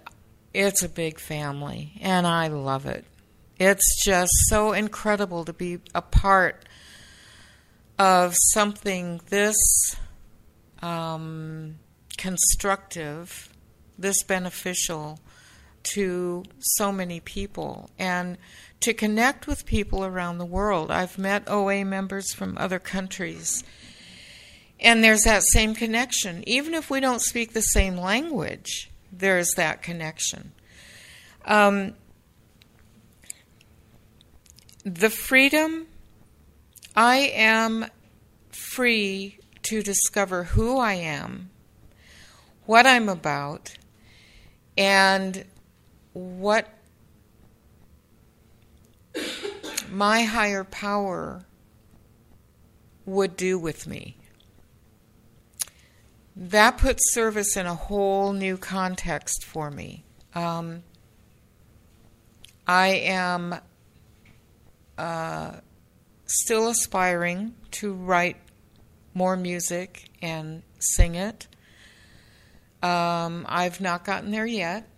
it's 0.52 0.82
a 0.82 0.88
big 0.88 1.20
family, 1.20 1.92
and 2.00 2.26
I 2.26 2.48
love 2.48 2.86
it. 2.86 3.04
It's 3.58 4.04
just 4.04 4.32
so 4.48 4.72
incredible 4.72 5.44
to 5.44 5.52
be 5.52 5.78
a 5.94 6.02
part 6.02 6.64
of 7.98 8.34
something 8.52 9.20
this 9.28 9.56
um, 10.82 11.76
constructive, 12.18 13.48
this 13.96 14.22
beneficial 14.24 15.20
to 15.94 16.42
so 16.58 16.90
many 16.90 17.20
people 17.20 17.90
and 17.98 18.38
to 18.84 18.92
connect 18.92 19.46
with 19.46 19.64
people 19.64 20.04
around 20.04 20.36
the 20.36 20.44
world. 20.44 20.90
I've 20.90 21.16
met 21.16 21.48
OA 21.48 21.86
members 21.86 22.34
from 22.34 22.58
other 22.58 22.78
countries, 22.78 23.64
and 24.78 25.02
there's 25.02 25.22
that 25.22 25.42
same 25.42 25.74
connection. 25.74 26.46
Even 26.46 26.74
if 26.74 26.90
we 26.90 27.00
don't 27.00 27.22
speak 27.22 27.54
the 27.54 27.62
same 27.62 27.96
language, 27.96 28.90
there's 29.10 29.52
that 29.52 29.80
connection. 29.82 30.52
Um, 31.46 31.94
the 34.84 35.08
freedom, 35.08 35.86
I 36.94 37.32
am 37.34 37.86
free 38.50 39.38
to 39.62 39.82
discover 39.82 40.44
who 40.44 40.78
I 40.78 40.92
am, 40.92 41.48
what 42.66 42.86
I'm 42.86 43.08
about, 43.08 43.78
and 44.76 45.46
what 46.12 46.68
my 49.90 50.22
higher 50.22 50.64
power 50.64 51.44
would 53.06 53.36
do 53.36 53.58
with 53.58 53.86
me. 53.86 54.16
That 56.36 56.78
puts 56.78 57.12
service 57.12 57.56
in 57.56 57.66
a 57.66 57.74
whole 57.74 58.32
new 58.32 58.56
context 58.56 59.44
for 59.44 59.70
me. 59.70 60.04
Um, 60.34 60.82
I 62.66 62.88
am 62.88 63.54
uh, 64.98 65.52
still 66.26 66.68
aspiring 66.68 67.54
to 67.72 67.92
write 67.92 68.36
more 69.12 69.36
music 69.36 70.08
and 70.20 70.62
sing 70.80 71.14
it. 71.14 71.46
Um, 72.82 73.46
I've 73.48 73.80
not 73.80 74.04
gotten 74.04 74.32
there 74.32 74.46
yet 74.46 74.88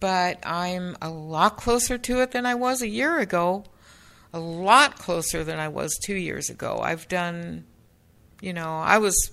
but 0.00 0.38
I'm 0.44 0.96
a 1.02 1.10
lot 1.10 1.56
closer 1.56 1.98
to 1.98 2.20
it 2.20 2.30
than 2.32 2.46
I 2.46 2.54
was 2.54 2.82
a 2.82 2.88
year 2.88 3.18
ago. 3.18 3.64
A 4.32 4.38
lot 4.38 4.98
closer 4.98 5.44
than 5.44 5.58
I 5.58 5.68
was 5.68 5.96
two 6.04 6.16
years 6.16 6.50
ago. 6.50 6.80
I've 6.82 7.06
done, 7.08 7.64
you 8.40 8.52
know, 8.52 8.78
I 8.78 8.98
was, 8.98 9.30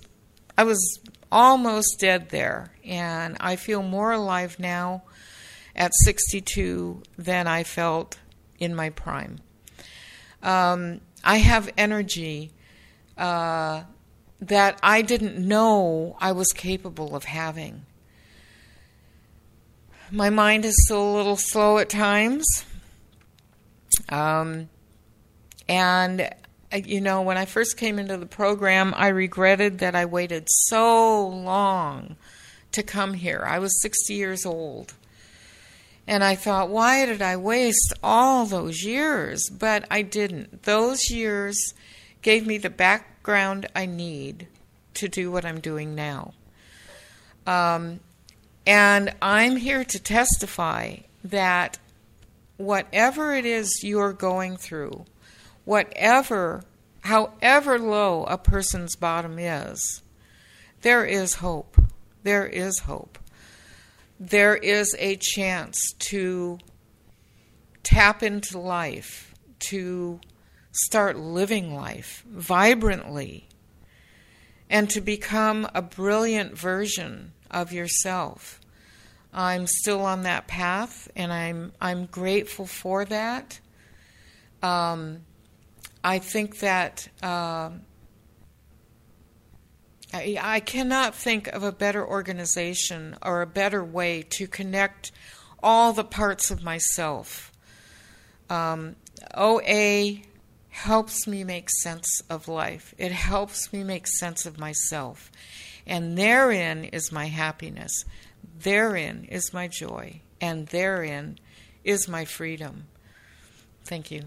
I 0.56 0.64
was 0.64 1.00
almost 1.30 1.98
dead 1.98 2.28
there, 2.28 2.72
and 2.84 3.36
I 3.40 3.56
feel 3.56 3.82
more 3.82 4.12
alive 4.12 4.58
now. 4.58 5.02
at 5.74 5.92
62 6.04 7.02
than 7.16 7.46
I 7.46 7.64
felt 7.64 8.18
in 8.58 8.74
my 8.74 8.90
prime. 8.90 9.38
Um, 10.42 11.00
I 11.24 11.38
have 11.38 11.70
energy 11.78 12.52
uh, 13.16 13.84
that 14.40 14.78
I 14.82 15.02
didn't 15.02 15.38
know 15.38 16.16
I 16.20 16.32
was 16.32 16.48
capable 16.48 17.14
of 17.16 17.24
having. 17.24 17.86
My 20.14 20.28
mind 20.28 20.66
is 20.66 20.74
still 20.84 21.02
a 21.02 21.16
little 21.16 21.38
slow 21.38 21.78
at 21.78 21.88
times. 21.88 22.66
Um, 24.10 24.68
and, 25.66 26.20
uh, 26.70 26.76
you 26.84 27.00
know, 27.00 27.22
when 27.22 27.38
I 27.38 27.46
first 27.46 27.78
came 27.78 27.98
into 27.98 28.18
the 28.18 28.26
program, 28.26 28.92
I 28.94 29.08
regretted 29.08 29.78
that 29.78 29.94
I 29.94 30.04
waited 30.04 30.48
so 30.50 31.26
long 31.26 32.16
to 32.72 32.82
come 32.82 33.14
here. 33.14 33.42
I 33.48 33.58
was 33.58 33.80
60 33.80 34.12
years 34.12 34.44
old. 34.44 34.92
And 36.06 36.22
I 36.22 36.34
thought, 36.34 36.68
why 36.68 37.06
did 37.06 37.22
I 37.22 37.38
waste 37.38 37.94
all 38.02 38.44
those 38.44 38.84
years? 38.84 39.48
But 39.48 39.86
I 39.90 40.02
didn't. 40.02 40.64
Those 40.64 41.10
years 41.10 41.72
gave 42.20 42.46
me 42.46 42.58
the 42.58 42.68
background 42.68 43.66
I 43.74 43.86
need 43.86 44.46
to 44.94 45.08
do 45.08 45.32
what 45.32 45.46
I'm 45.46 45.60
doing 45.60 45.94
now. 45.94 46.34
Um, 47.46 48.00
and 48.66 49.14
I'm 49.20 49.56
here 49.56 49.84
to 49.84 49.98
testify 49.98 50.96
that 51.24 51.78
whatever 52.56 53.34
it 53.34 53.44
is 53.44 53.82
you're 53.82 54.12
going 54.12 54.56
through, 54.56 55.04
whatever, 55.64 56.64
however 57.00 57.78
low 57.78 58.24
a 58.24 58.38
person's 58.38 58.94
bottom 58.96 59.38
is, 59.38 60.02
there 60.82 61.04
is 61.04 61.34
hope. 61.34 61.76
There 62.22 62.46
is 62.46 62.80
hope. 62.80 63.18
There 64.20 64.54
is 64.54 64.94
a 64.98 65.16
chance 65.16 65.80
to 66.10 66.58
tap 67.82 68.22
into 68.22 68.58
life, 68.58 69.34
to 69.70 70.20
start 70.70 71.16
living 71.18 71.74
life 71.74 72.22
vibrantly, 72.28 73.48
and 74.70 74.88
to 74.90 75.00
become 75.00 75.68
a 75.74 75.82
brilliant 75.82 76.56
version 76.56 77.32
of 77.52 77.72
yourself. 77.72 78.60
I'm 79.32 79.66
still 79.66 80.02
on 80.02 80.22
that 80.22 80.46
path, 80.46 81.10
and 81.16 81.32
I'm 81.32 81.72
I'm 81.80 82.06
grateful 82.06 82.66
for 82.66 83.04
that. 83.06 83.60
Um, 84.62 85.20
I 86.04 86.18
think 86.18 86.58
that 86.60 87.08
uh, 87.22 87.70
I, 90.12 90.38
I 90.40 90.60
cannot 90.60 91.14
think 91.14 91.48
of 91.48 91.62
a 91.62 91.72
better 91.72 92.06
organization 92.06 93.16
or 93.22 93.40
a 93.40 93.46
better 93.46 93.82
way 93.82 94.22
to 94.30 94.46
connect 94.46 95.12
all 95.62 95.92
the 95.92 96.04
parts 96.04 96.50
of 96.50 96.62
myself. 96.62 97.52
Um, 98.50 98.96
OA 99.34 100.16
helps 100.68 101.26
me 101.26 101.44
make 101.44 101.68
sense 101.82 102.22
of 102.28 102.48
life. 102.48 102.94
It 102.98 103.12
helps 103.12 103.72
me 103.72 103.84
make 103.84 104.06
sense 104.06 104.44
of 104.44 104.58
myself. 104.58 105.30
And 105.86 106.16
therein 106.16 106.84
is 106.84 107.10
my 107.12 107.26
happiness. 107.26 108.04
Therein 108.58 109.24
is 109.24 109.52
my 109.52 109.68
joy. 109.68 110.20
And 110.40 110.66
therein 110.68 111.38
is 111.84 112.08
my 112.08 112.24
freedom. 112.24 112.86
Thank 113.84 114.10
you. 114.10 114.22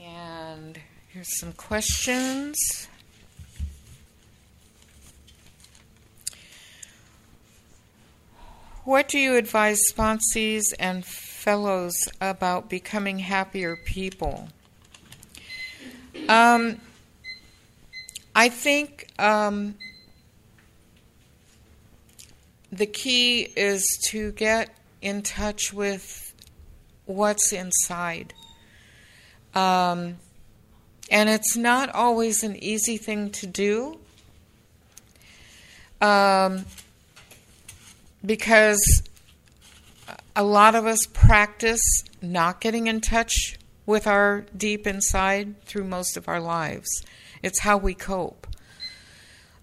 And 0.00 0.78
here's 1.08 1.38
some 1.38 1.52
questions. 1.52 2.56
What 8.84 9.08
do 9.08 9.18
you 9.18 9.36
advise 9.36 9.80
sponsees 9.90 10.64
and 10.78 11.06
fellows 11.44 12.08
about 12.22 12.70
becoming 12.70 13.18
happier 13.18 13.76
people? 13.84 14.48
Um, 16.26 16.80
I 18.34 18.48
think 18.48 19.08
um, 19.18 19.74
the 22.72 22.86
key 22.86 23.42
is 23.56 23.84
to 24.08 24.32
get 24.32 24.74
in 25.02 25.20
touch 25.20 25.70
with 25.70 26.34
what's 27.04 27.52
inside. 27.52 28.32
Um, 29.54 30.16
and 31.10 31.28
it's 31.28 31.58
not 31.58 31.94
always 31.94 32.42
an 32.42 32.56
easy 32.56 32.96
thing 32.96 33.30
to 33.32 33.46
do 33.46 33.98
um, 36.00 36.64
because 38.24 39.02
a 40.36 40.42
lot 40.42 40.74
of 40.74 40.86
us 40.86 41.06
practice 41.12 42.04
not 42.20 42.60
getting 42.60 42.86
in 42.86 43.00
touch 43.00 43.56
with 43.86 44.06
our 44.06 44.46
deep 44.56 44.86
inside 44.86 45.60
through 45.64 45.84
most 45.84 46.16
of 46.16 46.28
our 46.28 46.40
lives. 46.40 46.88
It's 47.42 47.60
how 47.60 47.76
we 47.76 47.94
cope. 47.94 48.46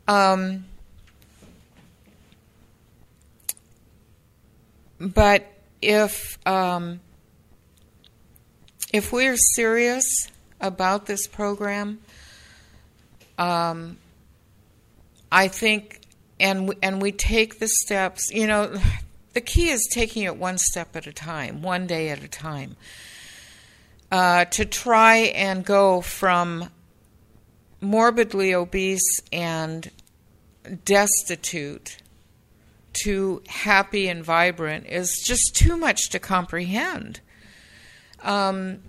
Um, 0.07 0.65
but 4.99 5.51
if 5.81 6.37
um, 6.47 6.99
if 8.93 9.11
we're 9.11 9.37
serious 9.37 10.05
about 10.59 11.07
this 11.07 11.27
program, 11.27 11.99
um, 13.37 13.97
I 15.31 15.47
think, 15.47 16.01
and 16.39 16.75
and 16.83 17.01
we 17.01 17.11
take 17.11 17.59
the 17.59 17.67
steps. 17.67 18.29
You 18.31 18.47
know, 18.47 18.75
the 19.33 19.41
key 19.41 19.69
is 19.69 19.87
taking 19.91 20.23
it 20.23 20.37
one 20.37 20.57
step 20.57 20.95
at 20.95 21.07
a 21.07 21.13
time, 21.13 21.61
one 21.61 21.87
day 21.87 22.09
at 22.09 22.23
a 22.23 22.27
time 22.27 22.75
uh, 24.11 24.45
to 24.45 24.65
try 24.65 25.17
and 25.17 25.63
go 25.63 26.01
from 26.01 26.69
morbidly 27.79 28.53
obese 28.53 29.21
and 29.31 29.89
destitute 30.85 31.97
to 32.93 33.41
happy 33.47 34.09
and 34.09 34.23
vibrant 34.23 34.85
is 34.85 35.23
just 35.25 35.55
too 35.55 35.77
much 35.77 36.09
to 36.09 36.19
comprehend. 36.19 37.21
Um, 38.21 38.79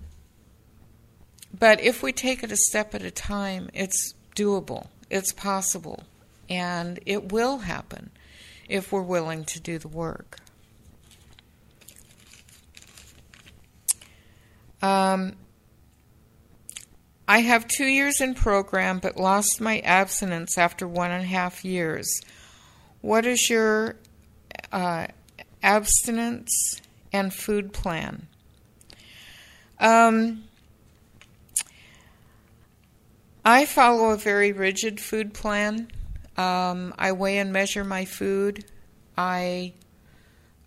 but 1.57 1.79
if 1.79 2.03
we 2.03 2.11
take 2.11 2.43
it 2.43 2.51
a 2.51 2.57
step 2.57 2.93
at 2.93 3.01
a 3.01 3.11
time, 3.11 3.69
it's 3.73 4.13
doable, 4.35 4.87
it's 5.09 5.31
possible, 5.31 6.03
and 6.49 6.99
it 7.05 7.31
will 7.31 7.59
happen 7.59 8.11
if 8.69 8.91
we're 8.91 9.01
willing 9.01 9.45
to 9.45 9.59
do 9.59 9.77
the 9.77 9.87
work. 9.87 10.39
Um, 14.81 15.35
I 17.27 17.39
have 17.39 17.67
two 17.67 17.85
years 17.85 18.19
in 18.19 18.35
program, 18.35 18.99
but 18.99 19.15
lost 19.15 19.61
my 19.61 19.79
abstinence 19.79 20.57
after 20.57 20.87
one 20.87 21.11
and 21.11 21.23
a 21.23 21.27
half 21.27 21.63
years. 21.63 22.21
What 22.99 23.25
is 23.25 23.49
your 23.49 23.95
uh, 24.71 25.07
abstinence 25.61 26.81
and 27.13 27.33
food 27.33 27.71
plan? 27.71 28.27
Um, 29.79 30.43
I 33.45 33.65
follow 33.65 34.11
a 34.11 34.17
very 34.17 34.51
rigid 34.51 34.99
food 34.99 35.33
plan. 35.33 35.89
Um, 36.37 36.93
I 36.97 37.11
weigh 37.11 37.37
and 37.37 37.53
measure 37.53 37.83
my 37.83 38.05
food. 38.05 38.65
I 39.17 39.73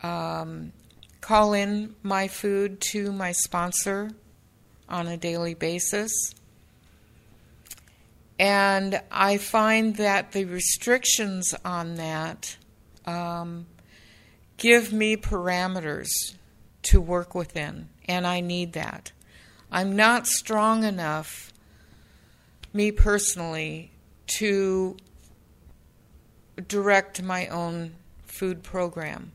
um, 0.03 0.73
call 1.21 1.55
in 1.55 1.95
my 2.03 2.29
food 2.29 2.81
to 2.93 3.13
my 3.13 3.33
sponsor 3.33 4.11
on 4.89 5.09
a 5.09 5.17
daily 5.17 5.55
basis. 5.55 6.13
And 8.39 9.01
I 9.11 9.39
find 9.39 9.97
that 9.97 10.33
the 10.33 10.45
restrictions 10.45 11.55
on 11.65 11.95
that 11.97 12.57
um, 13.07 13.67
give 14.57 14.93
me 14.93 15.17
parameters 15.17 16.09
to 16.83 17.01
work 17.01 17.35
within, 17.35 17.89
and 18.07 18.27
I 18.27 18.41
need 18.41 18.75
that. 18.75 19.13
I'm 19.73 19.97
not 19.97 20.27
strong 20.27 20.85
enough, 20.85 21.53
me 22.73 22.93
personally, 22.93 23.91
to 24.39 24.97
direct 26.69 27.23
my 27.23 27.47
own 27.49 27.95
food 28.25 28.63
program. 28.63 29.33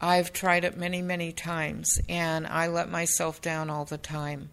I've 0.00 0.32
tried 0.32 0.64
it 0.64 0.76
many, 0.76 1.00
many 1.00 1.32
times, 1.32 1.98
and 2.08 2.46
I 2.46 2.66
let 2.66 2.90
myself 2.90 3.40
down 3.40 3.70
all 3.70 3.84
the 3.84 3.98
time. 3.98 4.50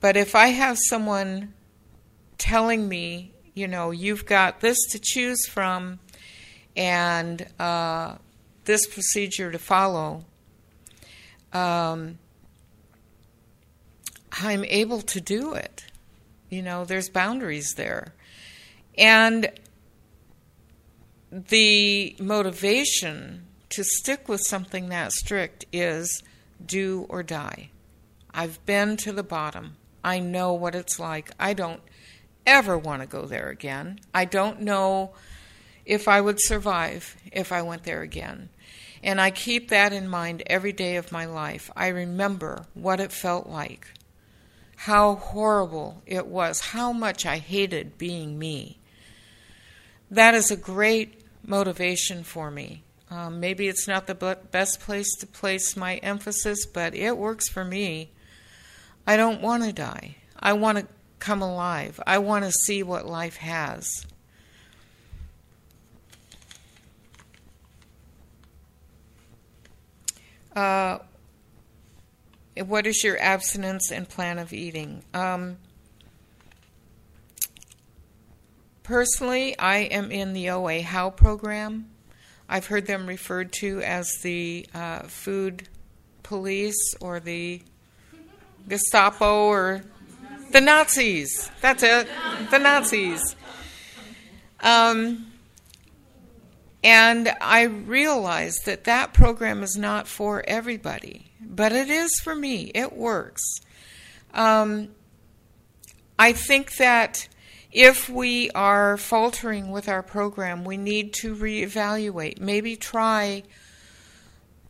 But 0.00 0.16
if 0.16 0.34
I 0.34 0.48
have 0.48 0.78
someone 0.88 1.54
telling 2.38 2.88
me, 2.88 3.32
you 3.54 3.66
know, 3.66 3.90
you've 3.90 4.26
got 4.26 4.60
this 4.60 4.78
to 4.90 5.00
choose 5.02 5.46
from 5.46 5.98
and 6.76 7.46
uh, 7.58 8.16
this 8.64 8.86
procedure 8.86 9.50
to 9.50 9.58
follow, 9.58 10.24
um, 11.52 12.18
I'm 14.32 14.64
able 14.64 15.00
to 15.02 15.20
do 15.20 15.54
it. 15.54 15.84
You 16.50 16.62
know, 16.62 16.84
there's 16.84 17.08
boundaries 17.08 17.74
there. 17.76 18.12
And 18.96 19.50
the 21.34 22.14
motivation 22.20 23.44
to 23.70 23.82
stick 23.82 24.28
with 24.28 24.40
something 24.40 24.88
that 24.90 25.10
strict 25.10 25.64
is 25.72 26.22
do 26.64 27.06
or 27.08 27.24
die. 27.24 27.70
I've 28.32 28.64
been 28.66 28.96
to 28.98 29.12
the 29.12 29.24
bottom. 29.24 29.76
I 30.04 30.20
know 30.20 30.52
what 30.52 30.76
it's 30.76 31.00
like. 31.00 31.32
I 31.40 31.52
don't 31.52 31.82
ever 32.46 32.78
want 32.78 33.02
to 33.02 33.08
go 33.08 33.26
there 33.26 33.48
again. 33.48 33.98
I 34.14 34.26
don't 34.26 34.60
know 34.60 35.12
if 35.84 36.06
I 36.06 36.20
would 36.20 36.38
survive 36.40 37.16
if 37.32 37.50
I 37.50 37.62
went 37.62 37.82
there 37.82 38.02
again. 38.02 38.50
And 39.02 39.20
I 39.20 39.32
keep 39.32 39.68
that 39.68 39.92
in 39.92 40.08
mind 40.08 40.44
every 40.46 40.72
day 40.72 40.96
of 40.96 41.10
my 41.10 41.24
life. 41.24 41.68
I 41.74 41.88
remember 41.88 42.66
what 42.74 43.00
it 43.00 43.10
felt 43.10 43.48
like, 43.48 43.88
how 44.76 45.16
horrible 45.16 46.00
it 46.06 46.28
was, 46.28 46.60
how 46.60 46.92
much 46.92 47.26
I 47.26 47.38
hated 47.38 47.98
being 47.98 48.38
me. 48.38 48.78
That 50.12 50.34
is 50.34 50.52
a 50.52 50.56
great 50.56 51.23
motivation 51.46 52.24
for 52.24 52.50
me. 52.50 52.82
Um, 53.10 53.38
maybe 53.38 53.68
it's 53.68 53.86
not 53.86 54.06
the 54.06 54.38
best 54.50 54.80
place 54.80 55.14
to 55.16 55.26
place 55.26 55.76
my 55.76 55.96
emphasis, 55.96 56.66
but 56.66 56.94
it 56.94 57.16
works 57.16 57.48
for 57.48 57.64
me. 57.64 58.10
I 59.06 59.16
don't 59.16 59.42
want 59.42 59.62
to 59.62 59.72
die. 59.72 60.16
I 60.38 60.54
want 60.54 60.78
to 60.78 60.86
come 61.18 61.42
alive. 61.42 62.00
I 62.06 62.18
want 62.18 62.44
to 62.44 62.50
see 62.50 62.82
what 62.82 63.06
life 63.06 63.36
has. 63.36 64.06
Uh, 70.56 70.98
what 72.64 72.86
is 72.86 73.02
your 73.02 73.18
abstinence 73.20 73.90
and 73.90 74.08
plan 74.08 74.38
of 74.38 74.52
eating? 74.52 75.02
Um, 75.12 75.58
personally, 78.84 79.58
I 79.58 79.78
am 79.78 80.12
in 80.12 80.32
the 80.32 80.50
OA 80.50 80.82
How 80.82 81.10
program. 81.10 81.90
I've 82.48 82.66
heard 82.66 82.86
them 82.86 83.06
referred 83.06 83.52
to 83.54 83.80
as 83.80 84.08
the 84.22 84.66
uh, 84.72 85.00
food 85.00 85.68
police 86.22 86.94
or 87.00 87.18
the 87.18 87.62
Gestapo 88.68 89.46
or 89.46 89.82
the 90.52 90.60
Nazis. 90.60 91.50
That's 91.60 91.82
it. 91.82 92.06
The 92.50 92.58
Nazis. 92.58 93.34
Um, 94.60 95.32
and 96.82 97.34
I 97.40 97.62
realized 97.62 98.66
that 98.66 98.84
that 98.84 99.14
program 99.14 99.62
is 99.62 99.76
not 99.76 100.06
for 100.06 100.44
everybody, 100.46 101.32
but 101.40 101.72
it 101.72 101.88
is 101.88 102.10
for 102.22 102.34
me. 102.34 102.70
It 102.74 102.94
works. 102.94 103.42
Um, 104.32 104.90
I 106.18 106.32
think 106.32 106.76
that 106.76 107.26
if 107.74 108.08
we 108.08 108.50
are 108.52 108.96
faltering 108.96 109.72
with 109.72 109.88
our 109.88 110.02
program, 110.02 110.64
we 110.64 110.76
need 110.76 111.12
to 111.14 111.34
reevaluate. 111.34 112.40
Maybe 112.40 112.76
try 112.76 113.42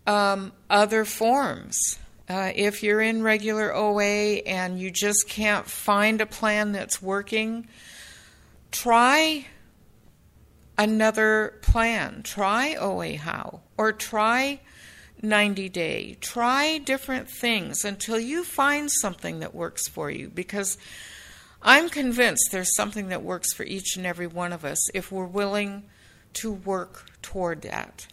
um, 0.07 0.53
other 0.71 1.05
forms. 1.05 1.99
Uh, 2.27 2.51
if 2.57 2.83
you're 2.83 3.03
in 3.03 3.23
regular 3.23 3.75
OA 3.75 4.41
and 4.47 4.81
you 4.81 4.91
just 4.91 5.29
can't 5.29 5.67
find 5.67 6.23
a 6.23 6.27
plan 6.27 6.73
that's 6.73 7.03
working, 7.03 7.69
try 8.73 9.45
another 10.79 11.59
plan. 11.61 12.23
Try 12.23 12.75
OA 12.75 13.19
How 13.19 13.61
or 13.77 13.93
try 13.93 14.61
90 15.21 15.69
Day. 15.69 16.17
Try 16.23 16.79
different 16.79 17.29
things 17.29 17.85
until 17.85 18.19
you 18.19 18.45
find 18.45 18.91
something 18.91 19.41
that 19.41 19.55
works 19.55 19.89
for 19.89 20.11
you 20.11 20.31
because 20.31 20.79
I'm 21.65 21.89
convinced 21.89 22.51
there's 22.53 22.77
something 22.77 23.09
that 23.09 23.23
works 23.23 23.55
for 23.55 23.65
each 23.65 23.97
and 23.97 24.05
every 24.05 24.27
one 24.27 24.53
of 24.53 24.67
us 24.67 24.91
if 24.93 25.11
we're 25.11 25.25
willing 25.25 25.85
to 26.35 26.53
work 26.53 27.07
toward 27.23 27.63
that. 27.63 28.07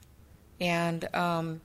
And 0.62 1.14
um, 1.14 1.60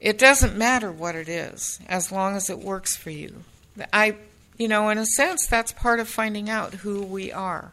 it 0.00 0.18
doesn't 0.18 0.56
matter 0.56 0.90
what 0.90 1.14
it 1.14 1.28
is, 1.28 1.78
as 1.88 2.10
long 2.10 2.36
as 2.36 2.48
it 2.48 2.58
works 2.58 2.96
for 2.96 3.10
you. 3.10 3.44
I, 3.92 4.16
you 4.56 4.66
know, 4.66 4.88
in 4.88 4.96
a 4.96 5.04
sense, 5.04 5.46
that's 5.46 5.72
part 5.72 6.00
of 6.00 6.08
finding 6.08 6.48
out 6.48 6.74
who 6.74 7.02
we 7.02 7.30
are. 7.30 7.72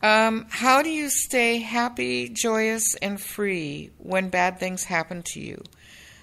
Um, 0.00 0.46
how 0.48 0.82
do 0.82 0.90
you 0.90 1.10
stay 1.10 1.58
happy, 1.58 2.28
joyous, 2.28 2.94
and 3.02 3.20
free 3.20 3.90
when 3.98 4.28
bad 4.28 4.60
things 4.60 4.84
happen 4.84 5.22
to 5.32 5.40
you? 5.40 5.64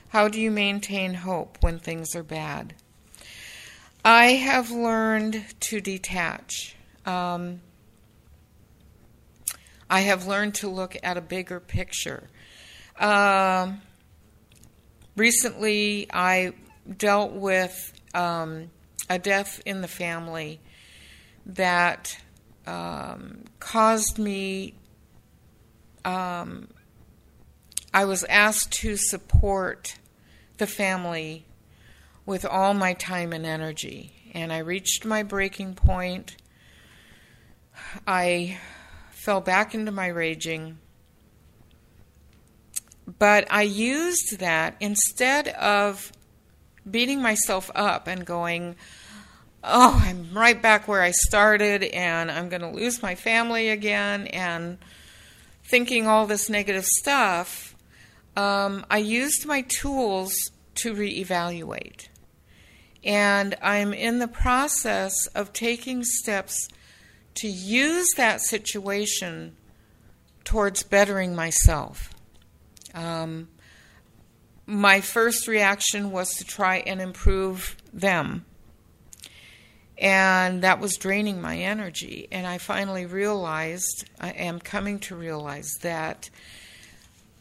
How 0.10 0.30
do 0.30 0.40
you 0.40 0.52
maintain 0.52 1.16
hope 1.16 1.58
when 1.60 1.80
things 1.80 2.16
are 2.16 2.24
bad? 2.24 2.76
I 4.08 4.34
have 4.34 4.70
learned 4.70 5.44
to 5.62 5.82
detach. 5.82 6.76
Um, 7.08 7.62
I 9.90 10.02
have 10.02 10.28
learned 10.28 10.54
to 10.56 10.70
look 10.70 10.96
at 11.02 11.18
a 11.18 11.22
bigger 11.22 11.60
picture. 11.60 12.30
Um, 13.00 13.82
recently 15.16 16.06
I 16.14 16.54
dealt 16.96 17.32
with 17.32 17.94
um, 18.14 18.70
a 19.10 19.18
death 19.18 19.60
in 19.66 19.82
the 19.82 19.88
family 19.88 20.60
that 21.48 22.16
um, 22.68 23.46
caused 23.60 24.20
me. 24.20 24.76
Um, 26.04 26.68
I 27.92 28.06
was 28.06 28.24
asked 28.26 28.72
to 28.82 28.98
support 28.98 29.98
the 30.60 30.68
family 30.68 31.45
with 32.26 32.46
all 32.46 32.74
my 32.74 32.94
time 32.94 33.34
and 33.34 33.46
energy, 33.46 34.32
and 34.34 34.52
I 34.52 34.60
reached 34.60 35.06
my 35.06 35.24
breaking 35.24 35.76
point. 35.76 36.36
I 38.08 38.60
fell 39.12 39.42
back 39.42 39.74
into 39.74 39.92
my 39.92 40.08
raging 40.08 40.78
but 43.20 43.48
I 43.52 43.64
used 43.64 44.40
that 44.40 44.76
instead 44.80 45.50
of 45.50 46.12
beating 46.90 47.22
myself 47.22 47.70
up 47.76 48.08
and 48.08 48.26
going, 48.26 48.76
oh, 49.64 50.02
I'm 50.04 50.30
right 50.34 50.60
back 50.60 50.88
where 50.88 51.02
I 51.02 51.12
started 51.12 51.84
and 51.84 52.32
I'm 52.32 52.50
going 52.50 52.62
to 52.62 52.70
lose 52.70 53.02
my 53.02 53.16
family 53.16 53.70
again 53.70 54.28
and 54.28 54.78
thinking 55.64 56.08
all 56.08 56.26
this 56.26 56.50
negative 56.50 56.86
stuff, 56.86 57.76
um, 58.36 58.86
I 58.90 58.98
used 58.98 59.46
my 59.46 59.62
tools 59.62 60.34
to 60.76 60.94
reevaluate. 60.94 62.08
And 63.06 63.56
I'm 63.62 63.94
in 63.94 64.18
the 64.18 64.28
process 64.28 65.28
of 65.28 65.54
taking 65.54 66.04
steps 66.04 66.68
to 67.36 67.48
use 67.48 68.08
that 68.18 68.42
situation 68.42 69.56
towards 70.44 70.84
bettering 70.84 71.36
myself. 71.36 72.10
Um, 72.96 73.50
my 74.66 75.02
first 75.02 75.48
reaction 75.48 76.12
was 76.12 76.34
to 76.36 76.44
try 76.44 76.78
and 76.78 77.00
improve 77.00 77.78
them. 77.94 78.46
And 79.98 80.64
that 80.64 80.80
was 80.80 80.98
draining 80.98 81.42
my 81.42 81.58
energy. 81.58 82.28
And 82.32 82.48
I 82.48 82.58
finally 82.58 83.06
realized, 83.06 84.10
I 84.20 84.30
am 84.32 84.60
coming 84.60 85.00
to 85.02 85.16
realize 85.16 85.72
that 85.82 86.30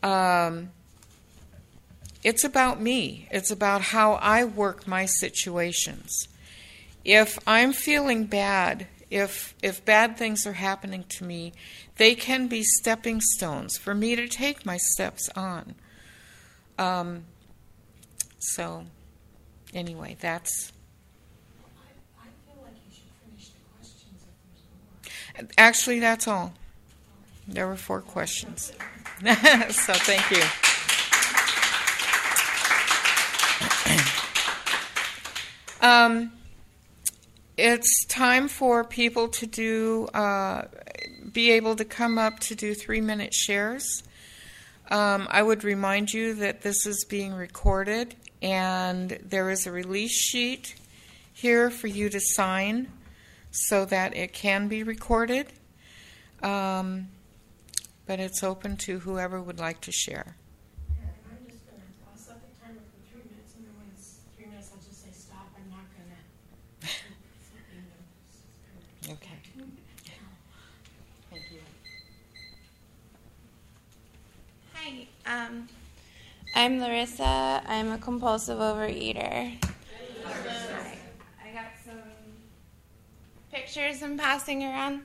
um, 0.03 0.71
it's 2.25 2.43
about 2.43 2.81
me. 2.81 3.29
It's 3.31 3.51
about 3.51 3.83
how 3.83 4.15
I 4.15 4.45
work 4.45 4.89
my 4.89 5.05
situations. 5.05 6.27
If 7.05 7.39
I'm 7.47 7.75
feeling 7.75 8.25
bad, 8.25 8.87
if 9.11 9.55
if 9.63 9.85
bad 9.85 10.17
things 10.17 10.47
are 10.47 10.55
happening 10.55 11.05
to 11.19 11.25
me, 11.25 11.53
they 11.97 12.15
can 12.15 12.49
be 12.49 12.63
stepping 12.63 13.21
stones 13.21 13.77
for 13.77 13.95
me 13.95 14.17
to 14.17 14.27
take 14.27 14.65
my 14.65 14.79
steps 14.79 15.29
on. 15.37 15.75
Um, 16.79 17.25
so, 18.39 18.87
anyway, 19.75 20.17
that's. 20.19 20.73
Actually, 25.59 25.99
that's 25.99 26.27
all. 26.27 26.55
There 27.47 27.67
were 27.67 27.77
four 27.77 28.01
questions. 28.01 28.73
so, 29.71 29.93
thank 29.93 30.31
you. 30.31 30.74
Um, 35.85 36.33
it's 37.59 38.07
time 38.07 38.49
for 38.49 38.85
people 38.85 39.29
to 39.29 39.47
do 39.47 40.07
uh, 40.15 40.63
be 41.31 41.51
able 41.51 41.77
to 41.77 41.85
come 41.85 42.17
up 42.17 42.41
to 42.41 42.55
do 42.55 42.75
three 42.75 43.03
minute 43.03 43.35
shares. 43.35 44.03
Um, 44.91 45.29
I 45.31 45.43
would 45.43 45.63
remind 45.63 46.11
you 46.11 46.35
that 46.37 46.63
this 46.63 46.87
is 46.87 47.05
being 47.09 47.35
recorded 47.35 48.17
and 48.41 49.19
there 49.23 49.51
is 49.51 49.67
a 49.67 49.73
release 49.73 50.13
sheet 50.13 50.75
here 51.35 51.69
for 51.69 51.87
you 51.87 52.09
to 52.09 52.21
sign 52.21 52.91
so 53.51 53.85
that 53.85 54.17
it 54.17 54.33
can 54.33 54.69
be 54.69 54.83
recorded. 54.83 55.49
Um, 56.43 57.09
but 58.07 58.21
it's 58.21 58.43
open 58.43 58.79
to 58.79 59.01
whoever 59.01 59.41
would 59.41 59.59
like 59.59 59.83
to 59.83 59.93
share. 59.93 60.37
Um, 75.27 75.69
I'm 76.55 76.81
Larissa. 76.81 77.63
I'm 77.67 77.93
a 77.93 77.99
compulsive 77.99 78.59
overeater. 78.59 79.57
I 80.27 81.53
got 81.55 81.67
some 81.83 81.99
pictures 83.51 84.03
I'm 84.03 84.19
passing 84.19 84.63
around. 84.65 85.01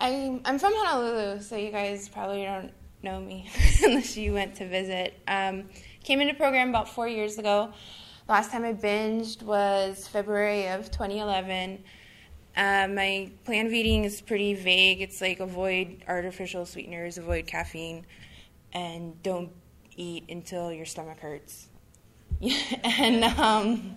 I'm, 0.00 0.42
I'm 0.44 0.58
from 0.58 0.74
Honolulu, 0.76 1.40
so 1.40 1.56
you 1.56 1.70
guys 1.70 2.10
probably 2.10 2.42
don't 2.42 2.72
know 3.02 3.20
me 3.20 3.48
unless 3.82 4.18
you 4.18 4.34
went 4.34 4.54
to 4.56 4.68
visit. 4.68 5.18
Um, 5.26 5.64
came 6.02 6.20
into 6.20 6.34
program 6.34 6.68
about 6.68 6.88
four 6.88 7.08
years 7.08 7.38
ago. 7.38 7.72
Last 8.28 8.50
time 8.50 8.64
I 8.64 8.74
binged 8.74 9.42
was 9.42 10.06
February 10.08 10.68
of 10.68 10.90
2011. 10.90 11.82
Uh, 12.56 12.88
my 12.88 13.30
plan 13.44 13.66
of 13.66 13.72
eating 13.72 14.04
is 14.04 14.20
pretty 14.20 14.52
vague. 14.52 15.00
It's 15.00 15.22
like 15.22 15.40
avoid 15.40 16.04
artificial 16.06 16.66
sweeteners, 16.66 17.16
avoid 17.16 17.46
caffeine, 17.46 18.04
and 18.74 19.22
don't 19.22 19.50
eat 19.96 20.24
until 20.28 20.72
your 20.72 20.86
stomach 20.86 21.20
hurts. 21.20 21.68
and 22.82 23.24
um, 23.24 23.96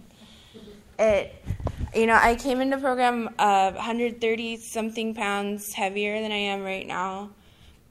it, 1.00 1.34
you 1.94 2.06
know, 2.06 2.20
I 2.22 2.36
came 2.36 2.62
into 2.62 2.78
program 2.78 3.30
uh, 3.40 3.72
130 3.72 4.58
something 4.58 5.16
pounds 5.16 5.74
heavier 5.74 6.22
than 6.22 6.32
I 6.32 6.38
am 6.38 6.64
right 6.64 6.86
now. 6.86 7.32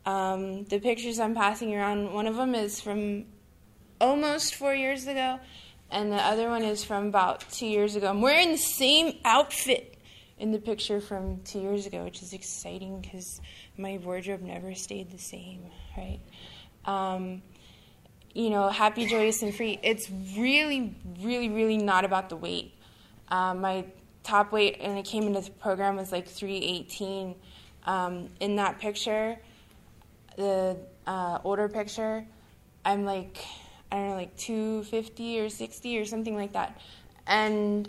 Um, 0.05 0.65
the 0.65 0.79
pictures 0.79 1.19
I'm 1.19 1.35
passing 1.35 1.75
around, 1.75 2.13
one 2.13 2.27
of 2.27 2.37
them 2.37 2.55
is 2.55 2.81
from 2.81 3.25
almost 4.01 4.55
four 4.55 4.75
years 4.75 5.07
ago, 5.07 5.41
and 5.91 6.13
the 6.13 6.17
other 6.17 6.49
one 6.49 6.63
is 6.63 6.85
from 6.85 7.09
about 7.09 7.41
two 7.51 7.67
years 7.67 7.97
ago. 7.97 8.09
I'm 8.09 8.21
wearing 8.21 8.53
the 8.53 8.59
same 8.59 9.19
outfit 9.25 9.97
in 10.39 10.53
the 10.53 10.59
picture 10.59 11.01
from 11.01 11.41
two 11.43 11.61
years 11.61 11.87
ago, 11.87 12.05
which 12.05 12.23
is 12.23 12.33
exciting 12.33 13.01
because 13.01 13.41
my 13.77 13.99
wardrobe 13.99 14.43
never 14.43 14.75
stayed 14.75 15.11
the 15.11 15.19
same, 15.19 15.63
right? 15.97 16.21
Um, 16.87 17.43
you 18.35 18.51
know, 18.51 18.69
happy, 18.69 19.07
joyous, 19.07 19.43
and 19.43 19.55
free. 19.55 19.79
It's 19.83 20.11
really, 20.37 20.95
really, 21.21 21.49
really 21.49 21.79
not 21.79 22.05
about 22.05 22.29
the 22.29 22.37
weight. 22.37 22.75
Um, 23.29 23.61
my 23.61 23.85
top 24.23 24.53
weight, 24.53 24.77
and 24.81 24.99
I 24.99 25.03
came 25.03 25.25
into 25.25 25.41
the 25.41 25.51
program 25.51 25.97
was 25.97 26.13
like 26.13 26.29
318. 26.29 27.35
Um, 27.85 28.29
in 28.41 28.57
that 28.57 28.79
picture, 28.79 29.39
the 30.37 30.77
uh, 31.07 31.39
older 31.45 31.69
picture, 31.69 32.27
I'm 32.85 33.05
like, 33.05 33.39
I 33.91 33.97
don't 33.97 34.09
know, 34.11 34.15
like 34.17 34.37
250 34.37 35.41
or 35.41 35.49
60 35.49 35.99
or 35.99 36.05
something 36.05 36.37
like 36.37 36.53
that. 36.53 36.81
And 37.27 37.89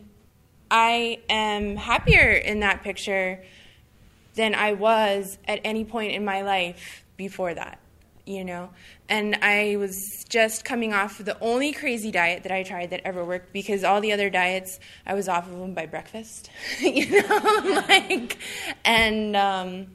I 0.69 1.19
am 1.29 1.75
happier 1.75 2.31
in 2.31 2.59
that 2.61 2.83
picture 2.83 3.43
than 4.35 4.53
I 4.53 4.73
was 4.73 5.37
at 5.47 5.59
any 5.63 5.83
point 5.83 6.13
in 6.13 6.23
my 6.23 6.41
life 6.41 7.03
before 7.17 7.53
that, 7.53 7.79
you 8.27 8.43
know. 8.43 8.69
And 9.09 9.35
I 9.41 9.77
was 9.77 10.25
just 10.27 10.65
coming 10.65 10.93
off 10.93 11.17
the 11.17 11.39
only 11.39 11.71
crazy 11.71 12.11
diet 12.11 12.43
that 12.43 12.51
I 12.51 12.63
tried 12.63 12.89
that 12.89 13.01
ever 13.05 13.23
worked 13.23 13.53
because 13.53 13.83
all 13.83 14.01
the 14.01 14.11
other 14.11 14.29
diets 14.29 14.79
I 15.05 15.13
was 15.13 15.29
off 15.29 15.47
of 15.47 15.57
them 15.57 15.73
by 15.73 15.85
breakfast, 15.85 16.49
you 16.79 17.21
know, 17.21 17.83
like, 17.87 18.37
and 18.83 19.35
um, 19.35 19.87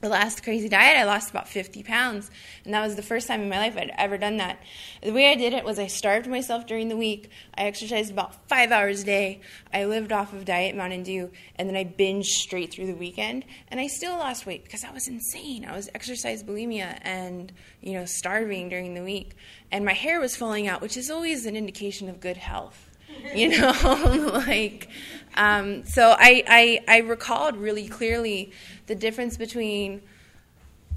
the 0.00 0.08
last 0.08 0.42
crazy 0.42 0.68
diet, 0.68 0.96
I 0.96 1.04
lost 1.04 1.30
about 1.30 1.48
50 1.48 1.82
pounds. 1.82 2.30
And 2.64 2.74
that 2.74 2.82
was 2.82 2.96
the 2.96 3.02
first 3.02 3.26
time 3.26 3.40
in 3.42 3.48
my 3.48 3.58
life 3.58 3.76
I'd 3.76 3.92
ever 3.96 4.18
done 4.18 4.36
that. 4.36 4.60
The 5.02 5.12
way 5.12 5.30
I 5.30 5.34
did 5.34 5.52
it 5.52 5.64
was 5.64 5.78
I 5.78 5.86
starved 5.86 6.26
myself 6.26 6.66
during 6.66 6.88
the 6.88 6.96
week. 6.96 7.30
I 7.56 7.62
exercised 7.62 8.10
about 8.10 8.48
five 8.48 8.70
hours 8.70 9.02
a 9.02 9.06
day. 9.06 9.40
I 9.72 9.84
lived 9.84 10.12
off 10.12 10.32
of 10.32 10.44
Diet 10.44 10.76
Mountain 10.76 11.02
Dew. 11.02 11.30
And 11.56 11.68
then 11.68 11.76
I 11.76 11.84
binged 11.84 12.26
straight 12.26 12.72
through 12.72 12.86
the 12.86 12.94
weekend. 12.94 13.44
And 13.68 13.80
I 13.80 13.86
still 13.86 14.16
lost 14.16 14.46
weight 14.46 14.64
because 14.64 14.84
I 14.84 14.92
was 14.92 15.08
insane. 15.08 15.64
I 15.64 15.74
was 15.74 15.88
exercise 15.94 16.42
bulimia 16.42 16.98
and, 17.02 17.52
you 17.80 17.94
know, 17.94 18.04
starving 18.04 18.68
during 18.68 18.94
the 18.94 19.02
week. 19.02 19.34
And 19.72 19.84
my 19.84 19.94
hair 19.94 20.20
was 20.20 20.36
falling 20.36 20.68
out, 20.68 20.80
which 20.80 20.96
is 20.96 21.10
always 21.10 21.46
an 21.46 21.56
indication 21.56 22.08
of 22.08 22.20
good 22.20 22.36
health 22.36 22.87
you 23.34 23.48
know 23.58 24.32
like 24.46 24.88
um, 25.36 25.84
so 25.84 26.14
I, 26.18 26.42
I 26.46 26.80
i 26.88 26.98
recalled 26.98 27.56
really 27.56 27.88
clearly 27.88 28.52
the 28.86 28.94
difference 28.94 29.36
between 29.36 30.02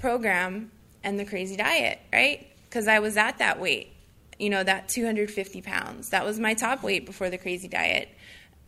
program 0.00 0.70
and 1.04 1.18
the 1.18 1.24
crazy 1.24 1.56
diet 1.56 2.00
right 2.12 2.46
because 2.64 2.88
i 2.88 2.98
was 2.98 3.16
at 3.16 3.38
that 3.38 3.60
weight 3.60 3.92
you 4.38 4.50
know 4.50 4.62
that 4.62 4.88
250 4.88 5.62
pounds 5.62 6.10
that 6.10 6.24
was 6.24 6.38
my 6.38 6.54
top 6.54 6.82
weight 6.82 7.06
before 7.06 7.30
the 7.30 7.38
crazy 7.38 7.68
diet 7.68 8.08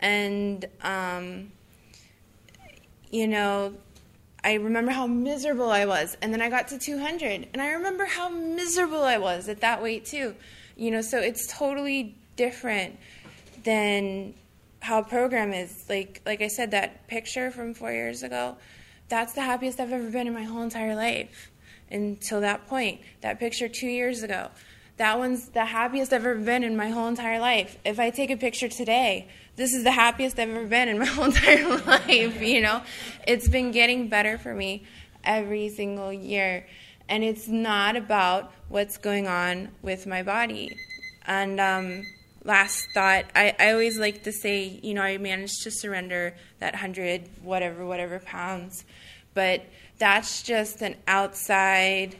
and 0.00 0.66
um, 0.82 1.50
you 3.10 3.26
know 3.26 3.74
I 4.44 4.54
remember 4.54 4.92
how 4.92 5.06
miserable 5.06 5.70
I 5.70 5.86
was. 5.86 6.18
And 6.20 6.32
then 6.32 6.42
I 6.42 6.50
got 6.50 6.68
to 6.68 6.78
200. 6.78 7.48
And 7.54 7.62
I 7.62 7.72
remember 7.72 8.04
how 8.04 8.28
miserable 8.28 9.02
I 9.02 9.16
was 9.16 9.48
at 9.48 9.62
that 9.62 9.82
weight, 9.82 10.04
too. 10.04 10.34
You 10.76 10.90
know, 10.90 11.00
so 11.00 11.18
it's 11.18 11.46
totally 11.46 12.14
different 12.36 12.98
than 13.64 14.34
how 14.80 15.00
a 15.00 15.04
program 15.04 15.52
is. 15.52 15.84
Like 15.88 16.22
like 16.24 16.42
I 16.42 16.48
said, 16.48 16.70
that 16.70 17.08
picture 17.08 17.50
from 17.50 17.74
four 17.74 17.92
years 17.92 18.22
ago, 18.22 18.56
that's 19.08 19.32
the 19.32 19.42
happiest 19.42 19.80
I've 19.80 19.92
ever 19.92 20.10
been 20.10 20.26
in 20.26 20.34
my 20.34 20.44
whole 20.44 20.62
entire 20.62 20.94
life 20.94 21.50
until 21.90 22.40
that 22.42 22.66
point. 22.66 23.00
That 23.22 23.38
picture 23.38 23.68
two 23.68 23.88
years 23.88 24.22
ago, 24.22 24.50
that 24.96 25.18
one's 25.18 25.48
the 25.48 25.64
happiest 25.64 26.12
I've 26.12 26.24
ever 26.24 26.36
been 26.36 26.62
in 26.62 26.76
my 26.76 26.90
whole 26.90 27.08
entire 27.08 27.40
life. 27.40 27.76
If 27.84 27.98
I 27.98 28.10
take 28.10 28.30
a 28.30 28.36
picture 28.36 28.68
today, 28.68 29.28
this 29.56 29.74
is 29.74 29.82
the 29.82 29.90
happiest 29.90 30.38
I've 30.38 30.50
ever 30.50 30.66
been 30.66 30.88
in 30.88 30.98
my 30.98 31.04
whole 31.14 31.26
entire 31.26 31.76
life, 31.78 32.40
you 32.40 32.60
know? 32.60 32.82
It's 33.26 33.48
been 33.48 33.72
getting 33.72 34.08
better 34.08 34.38
for 34.38 34.54
me 34.54 34.84
every 35.24 35.68
single 35.68 36.12
year. 36.12 36.66
And 37.08 37.24
it's 37.24 37.48
not 37.48 37.96
about 37.96 38.52
what's 38.68 38.96
going 38.96 39.26
on 39.26 39.70
with 39.82 40.06
my 40.06 40.22
body. 40.22 40.76
And 41.26 41.60
um, 41.60 42.04
last 42.44 42.86
thought, 42.92 43.24
I, 43.34 43.54
I 43.58 43.72
always 43.72 43.98
like 43.98 44.22
to 44.24 44.32
say, 44.32 44.78
you 44.82 44.94
know, 44.94 45.02
I 45.02 45.18
managed 45.18 45.62
to 45.62 45.70
surrender 45.70 46.34
that 46.60 46.76
hundred, 46.76 47.28
whatever, 47.42 47.84
whatever 47.84 48.18
pounds, 48.18 48.84
but 49.32 49.64
that's 49.98 50.42
just 50.42 50.82
an 50.82 50.96
outside 51.06 52.16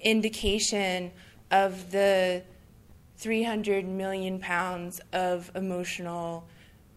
indication 0.00 1.10
of 1.50 1.90
the 1.90 2.42
300 3.16 3.86
million 3.86 4.38
pounds 4.38 5.00
of 5.12 5.50
emotional 5.54 6.44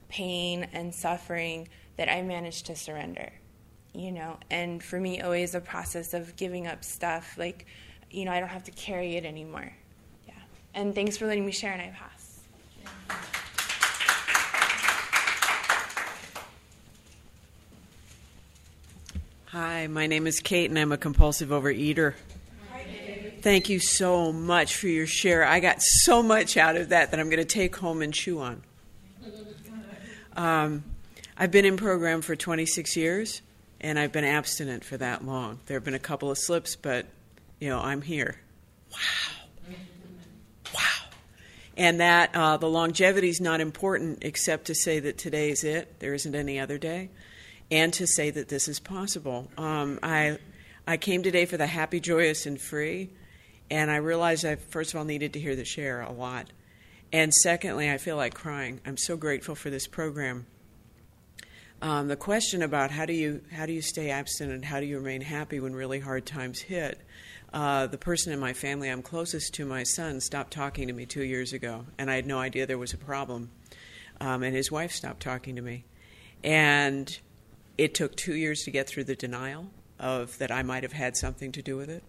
pain 0.10 0.68
and 0.74 0.94
suffering 0.94 1.68
that 1.98 2.12
I 2.12 2.22
managed 2.22 2.68
to 2.68 2.76
surrender, 2.76 3.32
you 3.94 4.12
know, 4.12 4.38
and 4.50 4.84
for 4.84 5.00
me, 5.00 5.22
always 5.22 5.56
a 5.56 5.62
process 5.62 6.14
of 6.14 6.36
giving 6.36 6.68
up 6.68 6.84
stuff, 6.84 7.38
like, 7.38 7.66
you 8.12 8.26
know, 8.26 8.32
I 8.32 8.40
don't 8.40 8.50
have 8.50 8.66
to 8.66 8.72
carry 8.72 9.16
it 9.16 9.26
anymore. 9.26 9.72
Yeah. 10.28 10.34
And 10.74 10.94
thanks 10.94 11.18
for 11.18 11.28
letting 11.28 11.46
me 11.46 11.52
share, 11.52 11.72
and 11.72 11.82
I 11.82 11.96
pass. 11.98 12.21
Hi, 19.52 19.88
my 19.88 20.08
name 20.08 20.28
is 20.28 20.40
Kate, 20.40 20.70
and 20.70 20.80
I'm 20.80 20.94
a 20.94 20.98
compulsive 20.98 21.50
overeater. 21.50 22.14
Thank 23.42 23.68
you 23.68 23.82
so 23.82 24.32
much 24.32 24.78
for 24.78 24.88
your 24.88 25.06
share. 25.06 25.46
I 25.46 25.60
got 25.60 25.82
so 25.82 26.24
much 26.24 26.56
out 26.56 26.78
of 26.78 26.88
that 26.88 27.12
that 27.12 27.20
I'm 27.20 27.28
going 27.28 27.42
to 27.42 27.44
take 27.44 27.76
home 27.76 28.02
and 28.02 28.14
chew 28.14 28.40
on. 28.40 28.64
Um, 30.38 30.86
I've 31.38 31.52
been 31.52 31.66
in 31.66 31.76
program 31.76 32.22
for 32.22 32.34
26 32.34 32.96
years, 32.96 33.42
and 33.82 34.00
I've 34.00 34.14
been 34.14 34.24
abstinent 34.24 34.86
for 34.86 34.96
that 34.96 35.26
long. 35.26 35.60
There 35.66 35.76
have 35.76 35.84
been 35.84 35.96
a 35.96 36.00
couple 36.00 36.32
of 36.32 36.38
slips, 36.38 36.78
but 36.78 37.08
you 37.60 37.68
know 37.68 37.80
I'm 37.82 38.02
here. 38.02 38.38
Wow, 38.94 39.76
wow, 40.74 41.10
and 41.76 42.00
that 42.00 42.34
uh, 42.34 42.56
the 42.56 42.70
longevity 42.70 43.28
is 43.28 43.42
not 43.42 43.60
important, 43.60 44.20
except 44.22 44.68
to 44.68 44.76
say 44.76 45.00
that 45.02 45.18
today 45.18 45.50
is 45.50 45.66
it. 45.66 46.00
There 46.00 46.14
isn't 46.14 46.36
any 46.36 46.58
other 46.58 46.78
day 46.78 47.10
and 47.72 47.94
to 47.94 48.06
say 48.06 48.30
that 48.30 48.50
this 48.50 48.68
is 48.68 48.80
possible. 48.80 49.50
Um, 49.58 49.98
I 50.04 50.38
I 50.86 50.98
came 50.98 51.24
today 51.24 51.46
for 51.46 51.58
the 51.58 51.68
happy, 51.68 52.00
joyous, 52.00 52.46
and 52.46 52.60
free, 52.60 53.12
and 53.70 53.90
I 53.90 53.96
realized 53.98 54.46
I 54.46 54.56
first 54.56 54.94
of 54.94 55.00
all 55.00 55.06
needed 55.06 55.34
to 55.34 55.40
hear 55.40 55.56
the 55.56 55.66
share 55.66 56.02
a 56.02 56.12
lot, 56.12 56.52
and 57.14 57.34
secondly, 57.34 57.90
I 57.90 57.98
feel 57.98 58.18
like 58.18 58.34
crying. 58.34 58.82
I'm 58.86 58.98
so 58.98 59.16
grateful 59.16 59.56
for 59.56 59.70
this 59.70 59.88
program. 59.88 60.46
Um, 61.82 62.10
the 62.10 62.16
question 62.16 62.62
about 62.62 62.92
how 62.92 63.06
do 63.08 63.14
you 63.14 63.42
how 63.52 63.66
do 63.66 63.74
you 63.74 63.82
stay 63.82 64.12
abstinent, 64.12 64.66
how 64.66 64.80
do 64.80 64.86
you 64.86 64.98
remain 64.98 65.22
happy 65.22 65.60
when 65.60 65.74
really 65.74 66.00
hard 66.00 66.26
times 66.26 66.60
hit? 66.60 67.00
Uh, 67.54 67.88
the 67.88 67.98
person 67.98 68.32
in 68.32 68.40
my 68.40 68.54
family 68.54 68.90
I'm 68.90 69.02
closest 69.02 69.54
to, 69.56 69.66
my 69.66 69.84
son, 69.84 70.22
stopped 70.22 70.54
talking 70.54 70.88
to 70.88 70.94
me 70.94 71.06
two 71.06 71.24
years 71.24 71.54
ago, 71.54 71.86
and 71.98 72.10
I 72.10 72.16
had 72.16 72.26
no 72.26 72.40
idea 72.40 72.66
there 72.66 72.78
was 72.78 72.94
a 72.94 72.98
problem. 72.98 73.50
Um, 74.22 74.44
and 74.44 74.56
his 74.56 74.72
wife 74.72 74.92
stopped 74.92 75.22
talking 75.22 75.56
to 75.56 75.62
me, 75.62 75.84
and 76.44 77.20
it 77.78 77.94
took 77.94 78.16
two 78.16 78.36
years 78.36 78.64
to 78.64 78.72
get 78.72 78.88
through 78.88 79.06
the 79.06 79.16
denial 79.16 79.68
of 80.00 80.38
that 80.40 80.52
I 80.52 80.64
might 80.64 80.84
have 80.84 80.94
had 80.94 81.16
something 81.16 81.52
to 81.54 81.62
do 81.62 81.78
with 81.78 81.90
it. 81.90 82.04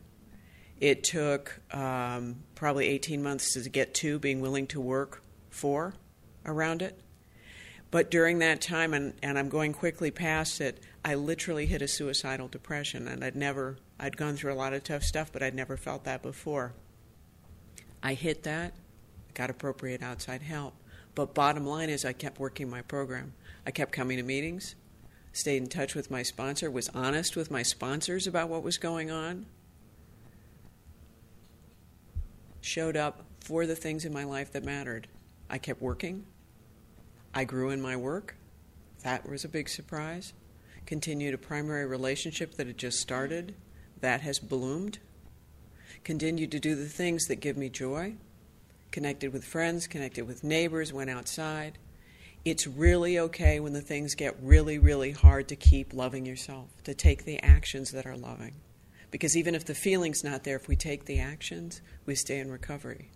It 0.80 1.04
took 1.04 1.60
um, 1.72 2.42
probably 2.54 2.88
18 2.88 3.22
months 3.22 3.54
to 3.54 3.68
get 3.68 3.94
to 3.94 4.18
being 4.18 4.40
willing 4.40 4.66
to 4.68 4.80
work 4.80 5.22
for 5.50 5.94
around 6.44 6.82
it. 6.82 6.98
But 7.92 8.10
during 8.10 8.38
that 8.38 8.62
time, 8.62 8.94
and, 8.94 9.12
and 9.22 9.38
I'm 9.38 9.50
going 9.50 9.74
quickly 9.74 10.10
past 10.10 10.60
it, 10.62 10.80
I 11.04 11.14
literally 11.14 11.66
hit 11.66 11.82
a 11.82 11.88
suicidal 11.88 12.48
depression, 12.48 13.06
and 13.06 13.22
I'd 13.22 13.36
never, 13.36 13.76
I'd 14.00 14.16
gone 14.16 14.34
through 14.34 14.54
a 14.54 14.56
lot 14.56 14.72
of 14.72 14.82
tough 14.82 15.02
stuff, 15.02 15.30
but 15.30 15.42
I'd 15.42 15.54
never 15.54 15.76
felt 15.76 16.04
that 16.04 16.22
before. 16.22 16.72
I 18.02 18.14
hit 18.14 18.44
that, 18.44 18.72
got 19.34 19.50
appropriate 19.50 20.02
outside 20.02 20.40
help. 20.40 20.74
But 21.14 21.34
bottom 21.34 21.66
line 21.66 21.90
is, 21.90 22.06
I 22.06 22.14
kept 22.14 22.40
working 22.40 22.70
my 22.70 22.80
program. 22.80 23.34
I 23.66 23.70
kept 23.70 23.92
coming 23.92 24.16
to 24.16 24.22
meetings, 24.22 24.74
stayed 25.32 25.62
in 25.62 25.68
touch 25.68 25.94
with 25.94 26.10
my 26.10 26.22
sponsor, 26.22 26.70
was 26.70 26.88
honest 26.90 27.36
with 27.36 27.50
my 27.50 27.62
sponsors 27.62 28.26
about 28.26 28.48
what 28.48 28.62
was 28.62 28.78
going 28.78 29.10
on, 29.10 29.46
showed 32.60 32.96
up 32.96 33.24
for 33.40 33.66
the 33.66 33.76
things 33.76 34.04
in 34.04 34.12
my 34.12 34.24
life 34.24 34.52
that 34.52 34.64
mattered. 34.64 35.08
I 35.50 35.58
kept 35.58 35.82
working. 35.82 36.24
I 37.34 37.44
grew 37.44 37.70
in 37.70 37.80
my 37.80 37.96
work. 37.96 38.36
That 39.02 39.28
was 39.28 39.44
a 39.44 39.48
big 39.48 39.68
surprise. 39.68 40.32
Continued 40.86 41.34
a 41.34 41.38
primary 41.38 41.86
relationship 41.86 42.54
that 42.54 42.66
had 42.66 42.78
just 42.78 43.00
started. 43.00 43.54
That 44.00 44.20
has 44.20 44.38
bloomed. 44.38 44.98
Continued 46.04 46.50
to 46.52 46.60
do 46.60 46.74
the 46.74 46.88
things 46.88 47.26
that 47.26 47.36
give 47.36 47.56
me 47.56 47.68
joy. 47.68 48.14
Connected 48.90 49.32
with 49.32 49.44
friends, 49.44 49.86
connected 49.86 50.26
with 50.26 50.44
neighbors, 50.44 50.92
went 50.92 51.10
outside. 51.10 51.78
It's 52.44 52.66
really 52.66 53.20
okay 53.20 53.60
when 53.60 53.72
the 53.72 53.80
things 53.80 54.16
get 54.16 54.36
really, 54.42 54.76
really 54.78 55.12
hard 55.12 55.46
to 55.48 55.56
keep 55.56 55.94
loving 55.94 56.26
yourself, 56.26 56.70
to 56.82 56.92
take 56.92 57.24
the 57.24 57.40
actions 57.40 57.92
that 57.92 58.04
are 58.04 58.16
loving. 58.16 58.54
Because 59.12 59.36
even 59.36 59.54
if 59.54 59.64
the 59.64 59.76
feeling's 59.76 60.24
not 60.24 60.42
there, 60.42 60.56
if 60.56 60.66
we 60.66 60.74
take 60.74 61.04
the 61.04 61.20
actions, 61.20 61.80
we 62.04 62.16
stay 62.16 62.40
in 62.40 62.50
recovery. 62.50 63.12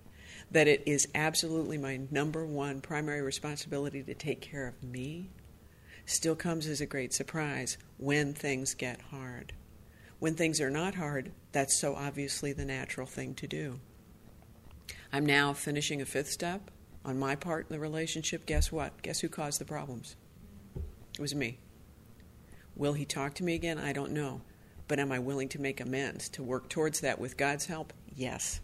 That 0.52 0.68
it 0.68 0.84
is 0.86 1.08
absolutely 1.12 1.76
my 1.76 2.02
number 2.08 2.46
one 2.46 2.80
primary 2.80 3.20
responsibility 3.20 4.02
to 4.04 4.14
take 4.14 4.40
care 4.40 4.68
of 4.68 4.80
me 4.80 5.30
still 6.04 6.36
comes 6.36 6.68
as 6.68 6.80
a 6.80 6.86
great 6.86 7.12
surprise 7.12 7.78
when 7.96 8.32
things 8.32 8.74
get 8.74 9.00
hard. 9.10 9.52
When 10.20 10.36
things 10.36 10.60
are 10.60 10.70
not 10.70 10.94
hard, 10.94 11.32
that's 11.50 11.80
so 11.80 11.96
obviously 11.96 12.52
the 12.52 12.64
natural 12.64 13.08
thing 13.08 13.34
to 13.34 13.48
do. 13.48 13.80
I'm 15.12 15.26
now 15.26 15.52
finishing 15.52 16.00
a 16.00 16.06
fifth 16.06 16.30
step 16.30 16.70
on 17.06 17.18
my 17.18 17.36
part 17.36 17.66
in 17.70 17.74
the 17.74 17.80
relationship. 17.80 18.44
Guess 18.44 18.72
what? 18.72 19.00
Guess 19.00 19.20
who 19.20 19.28
caused 19.28 19.60
the 19.60 19.64
problems? 19.64 20.16
It 21.14 21.20
was 21.20 21.34
me. 21.34 21.58
Will 22.74 22.92
he 22.92 23.06
talk 23.06 23.34
to 23.34 23.44
me 23.44 23.54
again? 23.54 23.78
I 23.78 23.92
don't 23.92 24.12
know. 24.12 24.42
But 24.88 24.98
am 24.98 25.10
I 25.10 25.20
willing 25.20 25.48
to 25.50 25.60
make 25.60 25.80
amends, 25.80 26.28
to 26.30 26.42
work 26.42 26.68
towards 26.68 27.00
that 27.00 27.18
with 27.18 27.36
God's 27.36 27.66
help? 27.66 27.92
Yes. 28.14 28.60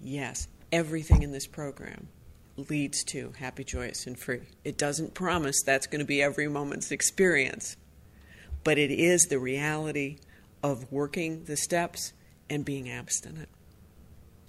Yes. 0.00 0.48
Everything 0.72 1.22
in 1.22 1.30
this 1.30 1.46
program 1.46 2.08
leads 2.56 3.04
to 3.04 3.32
happy, 3.38 3.64
joyous, 3.64 4.06
and 4.06 4.18
free. 4.18 4.40
It 4.64 4.78
doesn't 4.78 5.14
promise 5.14 5.62
that's 5.64 5.86
going 5.86 6.00
to 6.00 6.06
be 6.06 6.22
every 6.22 6.48
moment's 6.48 6.90
experience, 6.90 7.76
but 8.64 8.78
it 8.78 8.90
is 8.90 9.26
the 9.28 9.38
reality 9.38 10.18
of 10.62 10.90
working 10.90 11.44
the 11.44 11.56
steps 11.56 12.12
and 12.48 12.64
being 12.64 12.90
abstinent. 12.90 13.48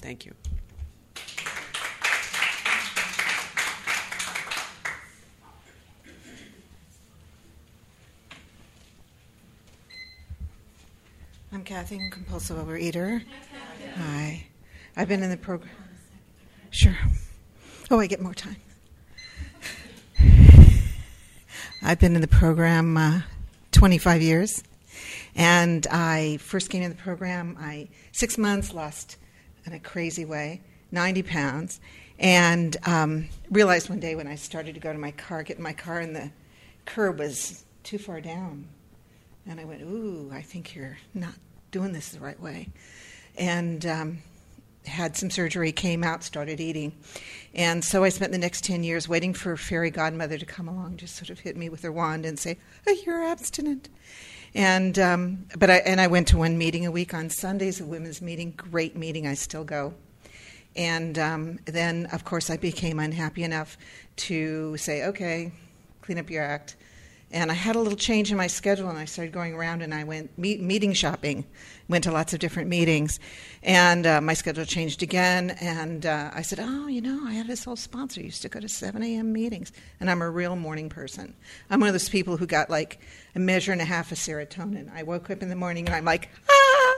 Thank 0.02 0.26
you. 0.26 0.34
I'm 11.68 11.74
Kathy, 11.76 12.10
compulsive 12.12 12.56
overeater. 12.56 13.22
Hi. 13.98 14.48
I've 14.96 15.10
been 15.10 15.22
in 15.22 15.30
the 15.30 15.36
program. 15.36 15.76
Sure. 16.70 16.96
Oh, 17.92 18.00
I 18.00 18.08
get 18.08 18.22
more 18.22 18.34
time. 18.34 18.56
I've 21.84 22.00
been 22.00 22.16
in 22.16 22.22
the 22.22 22.28
program 22.30 22.96
uh, 22.96 23.22
25 23.74 24.22
years, 24.22 24.64
and 25.36 25.86
I 25.92 26.38
first 26.38 26.70
came 26.70 26.84
in 26.84 26.90
the 26.90 26.96
program. 26.96 27.58
I 27.60 27.90
six 28.14 28.38
months 28.38 28.74
lost 28.74 29.18
in 29.66 29.74
a 29.74 29.80
crazy 29.80 30.24
way 30.24 30.62
90 30.94 31.24
pounds, 31.24 31.82
and 32.18 32.78
um, 32.86 33.28
realized 33.52 33.90
one 33.90 34.00
day 34.00 34.16
when 34.16 34.28
I 34.28 34.36
started 34.36 34.74
to 34.76 34.80
go 34.80 34.94
to 34.94 35.00
my 35.00 35.12
car, 35.12 35.44
get 35.44 35.58
in 35.58 35.64
my 35.64 35.74
car, 35.74 36.00
and 36.00 36.16
the 36.16 36.32
curb 36.86 37.20
was 37.20 37.66
too 37.84 37.98
far 37.98 38.22
down, 38.22 38.70
and 39.46 39.60
I 39.60 39.66
went, 39.66 39.82
"Ooh, 39.82 40.30
I 40.32 40.42
think 40.42 40.74
you're 40.74 40.98
not 41.14 41.34
doing 41.72 41.94
this 41.94 42.10
the 42.10 42.20
right 42.20 42.40
way," 42.40 42.70
and 43.38 43.86
um, 43.86 44.20
had 44.88 45.16
some 45.16 45.30
surgery, 45.30 45.72
came 45.72 46.04
out, 46.04 46.24
started 46.24 46.60
eating. 46.60 46.94
And 47.54 47.84
so 47.84 48.04
I 48.04 48.10
spent 48.10 48.32
the 48.32 48.38
next 48.38 48.64
10 48.64 48.84
years 48.84 49.08
waiting 49.08 49.34
for 49.34 49.56
fairy 49.58 49.92
godmother 49.92 50.38
to 50.38 50.46
come 50.46 50.68
along, 50.68 50.98
just 50.98 51.16
sort 51.16 51.30
of 51.30 51.40
hit 51.40 51.56
me 51.58 51.70
with 51.70 51.82
her 51.84 51.92
wand 51.92 52.26
and 52.26 52.40
say, 52.40 52.58
oh, 52.88 52.96
You're 53.06 53.24
abstinent. 53.24 53.90
And, 54.56 54.98
um, 54.98 55.46
but 55.58 55.70
I, 55.70 55.76
and 55.78 56.00
I 56.00 56.08
went 56.08 56.30
to 56.30 56.38
one 56.38 56.58
meeting 56.58 56.86
a 56.86 56.92
week 56.92 57.14
on 57.14 57.30
Sundays, 57.30 57.82
a 57.82 57.86
women's 57.86 58.22
meeting, 58.22 58.54
great 58.56 58.96
meeting, 58.96 59.28
I 59.28 59.34
still 59.34 59.64
go. 59.64 59.94
And 60.76 61.20
um, 61.20 61.60
then, 61.66 62.06
of 62.08 62.24
course, 62.24 62.50
I 62.50 62.58
became 62.58 63.00
unhappy 63.00 63.44
enough 63.44 63.78
to 64.18 64.78
say, 64.78 65.06
Okay, 65.06 65.52
clean 66.02 66.18
up 66.18 66.30
your 66.30 66.44
act 66.44 66.76
and 67.32 67.52
I 67.52 67.56
had 67.56 67.76
a 67.76 67.80
little 67.80 67.98
change 67.98 68.32
in 68.32 68.38
my 68.38 68.48
schedule, 68.48 68.90
and 68.90 68.98
I 68.98 69.06
started 69.06 69.34
going 69.34 69.54
around 69.54 69.82
and 69.82 69.94
I 69.94 70.06
went 70.06 70.38
meet, 70.38 70.62
meeting 70.62 70.94
shopping, 70.94 71.46
went 71.90 72.06
to 72.06 72.12
lots 72.12 72.34
of 72.34 72.40
different 72.40 72.70
meetings, 72.70 73.20
and 73.64 74.08
uh, 74.08 74.22
my 74.22 74.34
schedule 74.34 74.64
changed 74.64 75.04
again. 75.04 75.52
And 75.60 76.06
uh, 76.06 76.32
I 76.34 76.42
said, 76.42 76.60
"Oh, 76.62 76.88
you 76.88 77.02
know, 77.02 77.22
I 77.26 77.34
had 77.34 77.48
this 77.48 77.68
old 77.68 77.80
sponsor 77.80 78.22
used 78.22 78.42
to 78.44 78.50
go 78.50 78.60
to 78.60 78.70
7 78.70 79.04
a.m. 79.04 79.34
meetings, 79.34 79.74
and 80.00 80.10
I'm 80.10 80.22
a 80.22 80.30
real 80.30 80.56
morning 80.56 80.88
person. 80.88 81.34
I'm 81.70 81.82
one 81.82 81.90
of 81.90 81.94
those 81.94 82.10
people 82.10 82.38
who 82.38 82.48
got 82.48 82.70
like 82.70 83.00
a 83.36 83.40
measure 83.40 83.74
and 83.74 83.82
a 83.82 83.86
half 83.86 84.12
of 84.12 84.18
serotonin. 84.18 84.90
I 84.94 85.04
woke 85.04 85.30
up 85.30 85.42
in 85.42 85.50
the 85.50 85.56
morning 85.56 85.86
and 85.86 85.96
I'm 85.96 86.06
like, 86.06 86.30
ah, 86.50 86.96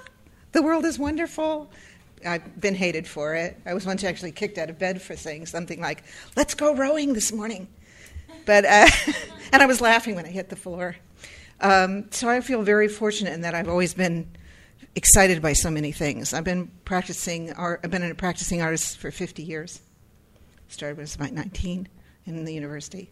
the 0.51 0.61
world 0.61 0.85
is 0.85 0.99
wonderful." 0.99 1.71
I've 2.25 2.59
been 2.59 2.75
hated 2.75 3.07
for 3.07 3.33
it. 3.33 3.57
I 3.65 3.73
was 3.73 3.85
once 3.85 4.03
actually 4.03 4.33
kicked 4.33 4.57
out 4.57 4.69
of 4.69 4.77
bed 4.77 5.01
for 5.01 5.15
saying 5.15 5.45
something 5.45 5.79
like, 5.79 6.03
"Let's 6.35 6.53
go 6.53 6.75
rowing 6.75 7.13
this 7.13 7.31
morning." 7.31 7.69
But 8.45 8.65
uh, 8.65 8.87
and 9.53 9.61
I 9.61 9.65
was 9.65 9.81
laughing 9.81 10.15
when 10.15 10.25
I 10.25 10.29
hit 10.29 10.49
the 10.49 10.55
floor. 10.55 10.95
Um, 11.61 12.09
so 12.11 12.29
I 12.29 12.41
feel 12.41 12.61
very 12.61 12.87
fortunate 12.87 13.33
in 13.33 13.41
that 13.41 13.53
I've 13.53 13.67
always 13.67 13.93
been 13.93 14.29
excited 14.95 15.41
by 15.41 15.53
so 15.53 15.69
many 15.69 15.91
things. 15.91 16.33
I've 16.33 16.43
been 16.43 16.71
practicing 16.85 17.51
art. 17.53 17.81
I've 17.83 17.91
been 17.91 18.03
a 18.03 18.15
practicing 18.15 18.61
artist 18.61 18.97
for 18.97 19.11
50 19.11 19.43
years. 19.43 19.81
Started 20.67 20.97
when 20.97 21.01
I 21.01 21.05
was 21.05 21.15
about 21.15 21.31
19 21.31 21.87
in 22.25 22.45
the 22.45 22.53
university, 22.53 23.09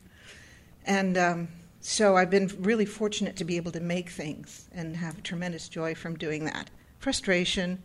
and 0.85 1.17
um, 1.17 1.47
so 1.81 2.15
I've 2.15 2.29
been 2.29 2.51
really 2.59 2.85
fortunate 2.85 3.35
to 3.37 3.45
be 3.45 3.57
able 3.57 3.71
to 3.71 3.79
make 3.79 4.09
things 4.09 4.69
and 4.73 4.95
have 4.95 5.23
tremendous 5.23 5.67
joy 5.67 5.95
from 5.95 6.15
doing 6.15 6.45
that. 6.45 6.69
Frustration, 6.99 7.81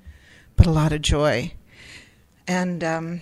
but 0.56 0.66
a 0.66 0.70
lot 0.70 0.92
of 0.92 1.00
joy. 1.00 1.52
And 2.46 2.82
um, 2.84 3.20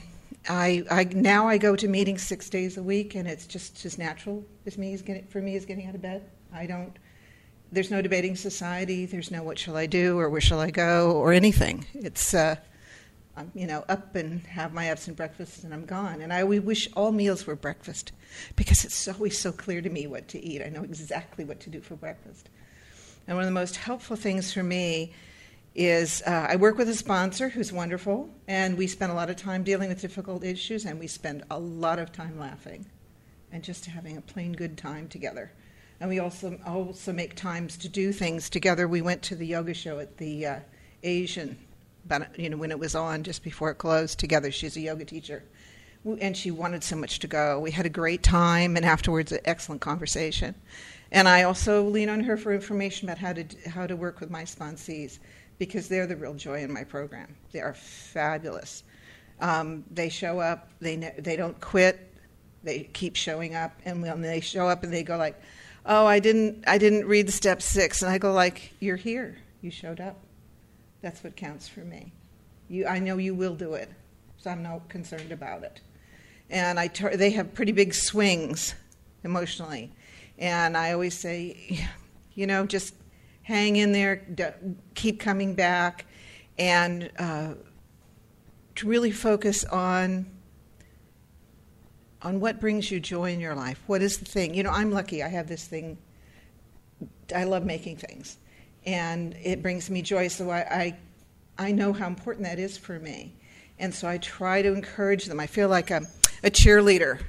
I, 0.51 0.83
I 0.91 1.05
now 1.05 1.47
I 1.47 1.59
go 1.59 1.77
to 1.77 1.87
meetings 1.87 2.23
six 2.23 2.51
days 2.51 2.77
a 2.77 2.83
week, 2.83 3.15
and 3.15 3.29
it's 3.29 3.47
just 3.47 3.85
as 3.85 3.99
natural 3.99 4.45
as 4.67 4.77
me 4.77 4.93
as 4.93 5.01
getting, 5.01 5.25
for 5.27 5.41
me 5.41 5.57
as 5.57 5.65
getting 5.65 5.87
out 5.87 5.95
of 5.95 6.03
bed. 6.03 6.29
I 6.53 6.67
don't. 6.67 6.99
There's 7.71 7.91
no 7.91 8.03
debating 8.03 8.35
society. 8.35 9.07
There's 9.07 9.31
no 9.31 9.45
what 9.45 9.61
shall 9.61 9.77
I 9.77 9.87
do 9.87 10.19
or 10.19 10.29
where 10.29 10.41
shall 10.41 10.59
I 10.59 10.71
go 10.71 11.13
or 11.13 11.33
anything. 11.33 11.87
It's 11.95 12.35
uh, 12.35 12.57
I'm 13.37 13.53
you 13.55 13.69
know 13.69 13.85
up 13.89 14.17
and 14.17 14.45
have 14.47 14.75
my 14.75 14.87
absent 14.87 15.17
breakfast 15.17 15.63
and 15.63 15.73
I'm 15.73 15.85
gone. 15.85 16.21
And 16.21 16.33
I 16.33 16.43
we 16.43 16.59
wish 16.59 16.89
all 16.97 17.13
meals 17.13 17.47
were 17.47 17.55
breakfast 17.55 18.11
because 18.57 18.85
it's 18.85 19.07
always 19.07 19.39
so 19.39 19.53
clear 19.53 19.81
to 19.81 19.89
me 19.89 20.09
what 20.09 20.27
to 20.29 20.45
eat. 20.45 20.63
I 20.63 20.69
know 20.69 20.83
exactly 20.83 21.45
what 21.45 21.61
to 21.61 21.71
do 21.71 21.81
for 21.81 21.95
breakfast. 21.95 22.49
And 23.29 23.37
one 23.37 23.45
of 23.45 23.49
the 23.49 23.55
most 23.55 23.77
helpful 23.77 24.17
things 24.17 24.53
for 24.53 24.65
me 24.65 25.13
is 25.75 26.23
uh, 26.27 26.47
I 26.51 26.57
work 26.57 26.77
with 26.79 26.89
a 26.89 26.95
sponsor 26.95 27.49
who's 27.49 27.73
wonderful, 27.73 28.29
and 28.49 28.77
we 28.77 28.87
spend 28.87 29.12
a 29.12 29.14
lot 29.14 29.31
of 29.31 29.37
time 29.37 29.62
dealing 29.62 29.89
with 29.89 30.01
difficult 30.01 30.45
issues, 30.45 30.85
and 30.85 30.99
we 30.99 31.07
spend 31.07 31.45
a 31.51 31.59
lot 31.59 31.99
of 31.99 32.12
time 32.12 32.39
laughing 32.39 32.87
and 33.53 33.62
just 33.62 33.87
having 33.87 34.16
a 34.16 34.21
plain 34.21 34.53
good 34.53 34.77
time 34.77 35.09
together. 35.09 35.53
And 36.01 36.09
we 36.09 36.18
also 36.18 36.59
also 36.66 37.12
make 37.12 37.37
times 37.37 37.77
to 37.79 37.89
do 37.89 38.12
things 38.12 38.51
together. 38.51 38.89
We 38.89 39.03
went 39.03 39.23
to 39.23 39.37
the 39.37 39.47
yoga 39.47 39.75
show 39.75 39.99
at 39.99 40.16
the 40.16 40.47
uh, 40.47 40.61
Asian, 41.03 41.57
but 42.07 42.39
you 42.39 42.51
know 42.51 42.57
when 42.57 42.71
it 42.71 42.79
was 42.79 42.95
on 42.95 43.23
just 43.23 43.45
before 43.45 43.71
it 43.71 43.77
closed 43.77 44.18
together. 44.18 44.51
She's 44.51 44.77
a 44.77 44.81
yoga 44.81 45.05
teacher, 45.05 45.45
and 46.21 46.37
she 46.37 46.51
wanted 46.51 46.83
so 46.83 46.97
much 46.97 47.21
to 47.21 47.29
go. 47.29 47.61
We 47.61 47.71
had 47.71 47.87
a 47.87 47.91
great 47.91 48.23
time, 48.23 48.77
and 48.77 48.85
afterwards, 48.85 49.31
an 49.31 49.41
excellent 49.45 49.83
conversation. 49.83 50.55
And 51.12 51.29
I 51.29 51.43
also 51.43 51.85
lean 51.85 52.09
on 52.09 52.21
her 52.21 52.37
for 52.37 52.55
information 52.55 53.09
about 53.09 53.18
how 53.18 53.35
to 53.35 53.45
how 53.68 53.87
to 53.87 53.95
work 53.95 54.21
with 54.21 54.31
my 54.31 54.45
sponsees 54.45 55.18
because 55.61 55.89
they're 55.89 56.07
the 56.07 56.17
real 56.17 56.33
joy 56.33 56.63
in 56.65 56.73
my 56.73 56.83
program. 56.83 57.37
They 57.53 57.61
are 57.61 57.75
fabulous. 57.75 58.83
Um, 59.41 59.85
they 59.91 60.09
show 60.09 60.41
up. 60.41 60.71
They 60.81 60.97
ne- 60.97 61.15
they 61.19 61.37
don't 61.37 61.61
quit. 61.61 62.01
They 62.65 62.85
keep 62.85 63.15
showing 63.15 63.55
up, 63.55 63.73
and 63.85 64.03
when 64.03 64.23
they 64.23 64.41
show 64.41 64.67
up 64.69 64.83
and 64.83 64.93
they 64.93 65.03
go 65.03 65.17
like, 65.19 65.41
"Oh, 65.85 66.07
I 66.07 66.19
didn't 66.19 66.65
I 66.67 66.79
didn't 66.79 67.07
read 67.07 67.31
step 67.31 67.63
six. 67.63 68.03
and 68.03 68.11
I 68.11 68.17
go 68.19 68.33
like, 68.33 68.73
"You're 68.81 68.97
here. 68.97 69.37
You 69.61 69.71
showed 69.71 70.01
up. 70.01 70.17
That's 71.03 71.23
what 71.23 71.37
counts 71.37 71.69
for 71.69 71.81
me. 71.81 72.13
You 72.69 72.87
I 72.87 72.99
know 72.99 73.19
you 73.19 73.35
will 73.35 73.55
do 73.55 73.75
it, 73.75 73.91
so 74.39 74.51
I'm 74.51 74.63
not 74.63 74.89
concerned 74.89 75.31
about 75.31 75.63
it." 75.63 75.81
And 76.49 76.81
I 76.81 76.89
they 76.89 77.31
have 77.33 77.53
pretty 77.53 77.73
big 77.73 77.93
swings 77.93 78.75
emotionally, 79.25 79.93
and 80.39 80.75
I 80.75 80.93
always 80.93 81.17
say, 81.17 81.87
you 82.35 82.47
know, 82.47 82.65
just 82.65 82.95
hang 83.51 83.75
in 83.75 83.91
there, 83.91 84.25
keep 84.95 85.19
coming 85.19 85.55
back, 85.57 86.07
and 86.57 87.11
uh, 87.19 87.55
to 88.77 88.89
really 88.89 89.11
focus 89.11 89.65
on 89.65 90.25
on 92.23 92.39
what 92.39 92.61
brings 92.61 92.91
you 92.91 93.01
joy 93.01 93.33
in 93.33 93.41
your 93.41 93.55
life. 93.55 93.83
What 93.87 94.03
is 94.03 94.19
the 94.19 94.25
thing? 94.25 94.55
You 94.55 94.63
know, 94.63 94.71
I'm 94.71 94.93
lucky. 94.93 95.23
I 95.23 95.29
have 95.29 95.49
this 95.49 95.67
thing. 95.67 95.99
I 97.35 97.45
love 97.45 97.65
making 97.65 97.97
things, 97.97 98.39
and 98.87 99.35
it 99.43 99.63
brings 99.63 99.91
me 99.91 100.03
joy. 100.03 100.29
So 100.29 100.51
I, 100.51 100.59
I, 100.61 100.99
I 101.59 101.73
know 101.73 101.93
how 101.93 102.07
important 102.07 102.47
that 102.47 102.59
is 102.59 102.79
for 102.79 103.01
me, 103.01 103.35
and 103.79 103.93
so 103.93 104.07
I 104.07 104.19
try 104.19 104.63
to 104.63 104.73
encourage 104.73 105.25
them. 105.25 105.41
I 105.41 105.47
feel 105.49 105.69
like 105.69 105.91
a, 105.91 106.03
a 106.45 106.51
cheerleader 106.51 107.21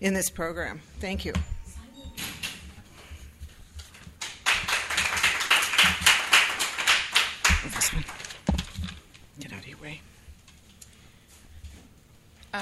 in 0.00 0.14
this 0.14 0.30
program. 0.30 0.80
Thank 1.00 1.24
you. 1.24 1.32
This 7.74 7.92
one. 7.92 8.04
Get 9.40 9.52
out 9.52 9.58
of 9.60 9.66
your 9.66 9.78
way. 9.78 10.00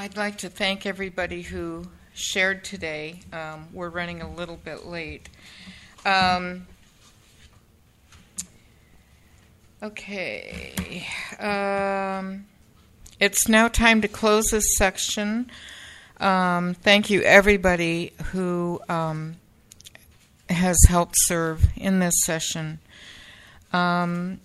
I'd 0.02 0.16
like 0.16 0.38
to 0.38 0.48
thank 0.48 0.84
everybody 0.84 1.42
who 1.42 1.84
shared 2.12 2.64
today. 2.64 3.20
Um, 3.32 3.68
we're 3.72 3.88
running 3.88 4.20
a 4.20 4.28
little 4.28 4.56
bit 4.56 4.84
late. 4.84 5.28
Um, 6.04 6.66
okay. 9.80 11.06
Um, 11.38 12.46
it's 13.20 13.46
now 13.46 13.68
time 13.68 14.00
to 14.00 14.08
close 14.08 14.46
this 14.46 14.76
section. 14.76 15.48
Um, 16.18 16.74
thank 16.74 17.08
you, 17.08 17.22
everybody 17.22 18.12
who 18.32 18.80
um, 18.88 19.36
has 20.50 20.78
helped 20.88 21.14
serve 21.16 21.68
in 21.76 22.00
this 22.00 22.14
session. 22.24 22.80
Um, 23.72 24.40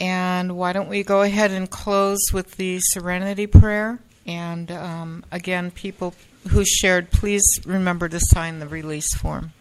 and 0.00 0.56
why 0.56 0.72
don't 0.72 0.88
we 0.88 1.04
go 1.04 1.22
ahead 1.22 1.52
and 1.52 1.70
close 1.70 2.32
with 2.32 2.56
the 2.56 2.80
serenity 2.80 3.46
prayer? 3.46 4.00
And 4.26 4.70
um, 4.70 5.24
again, 5.32 5.70
people 5.70 6.14
who 6.48 6.64
shared, 6.64 7.10
please 7.10 7.44
remember 7.64 8.08
to 8.08 8.20
sign 8.20 8.58
the 8.58 8.68
release 8.68 9.14
form. 9.14 9.52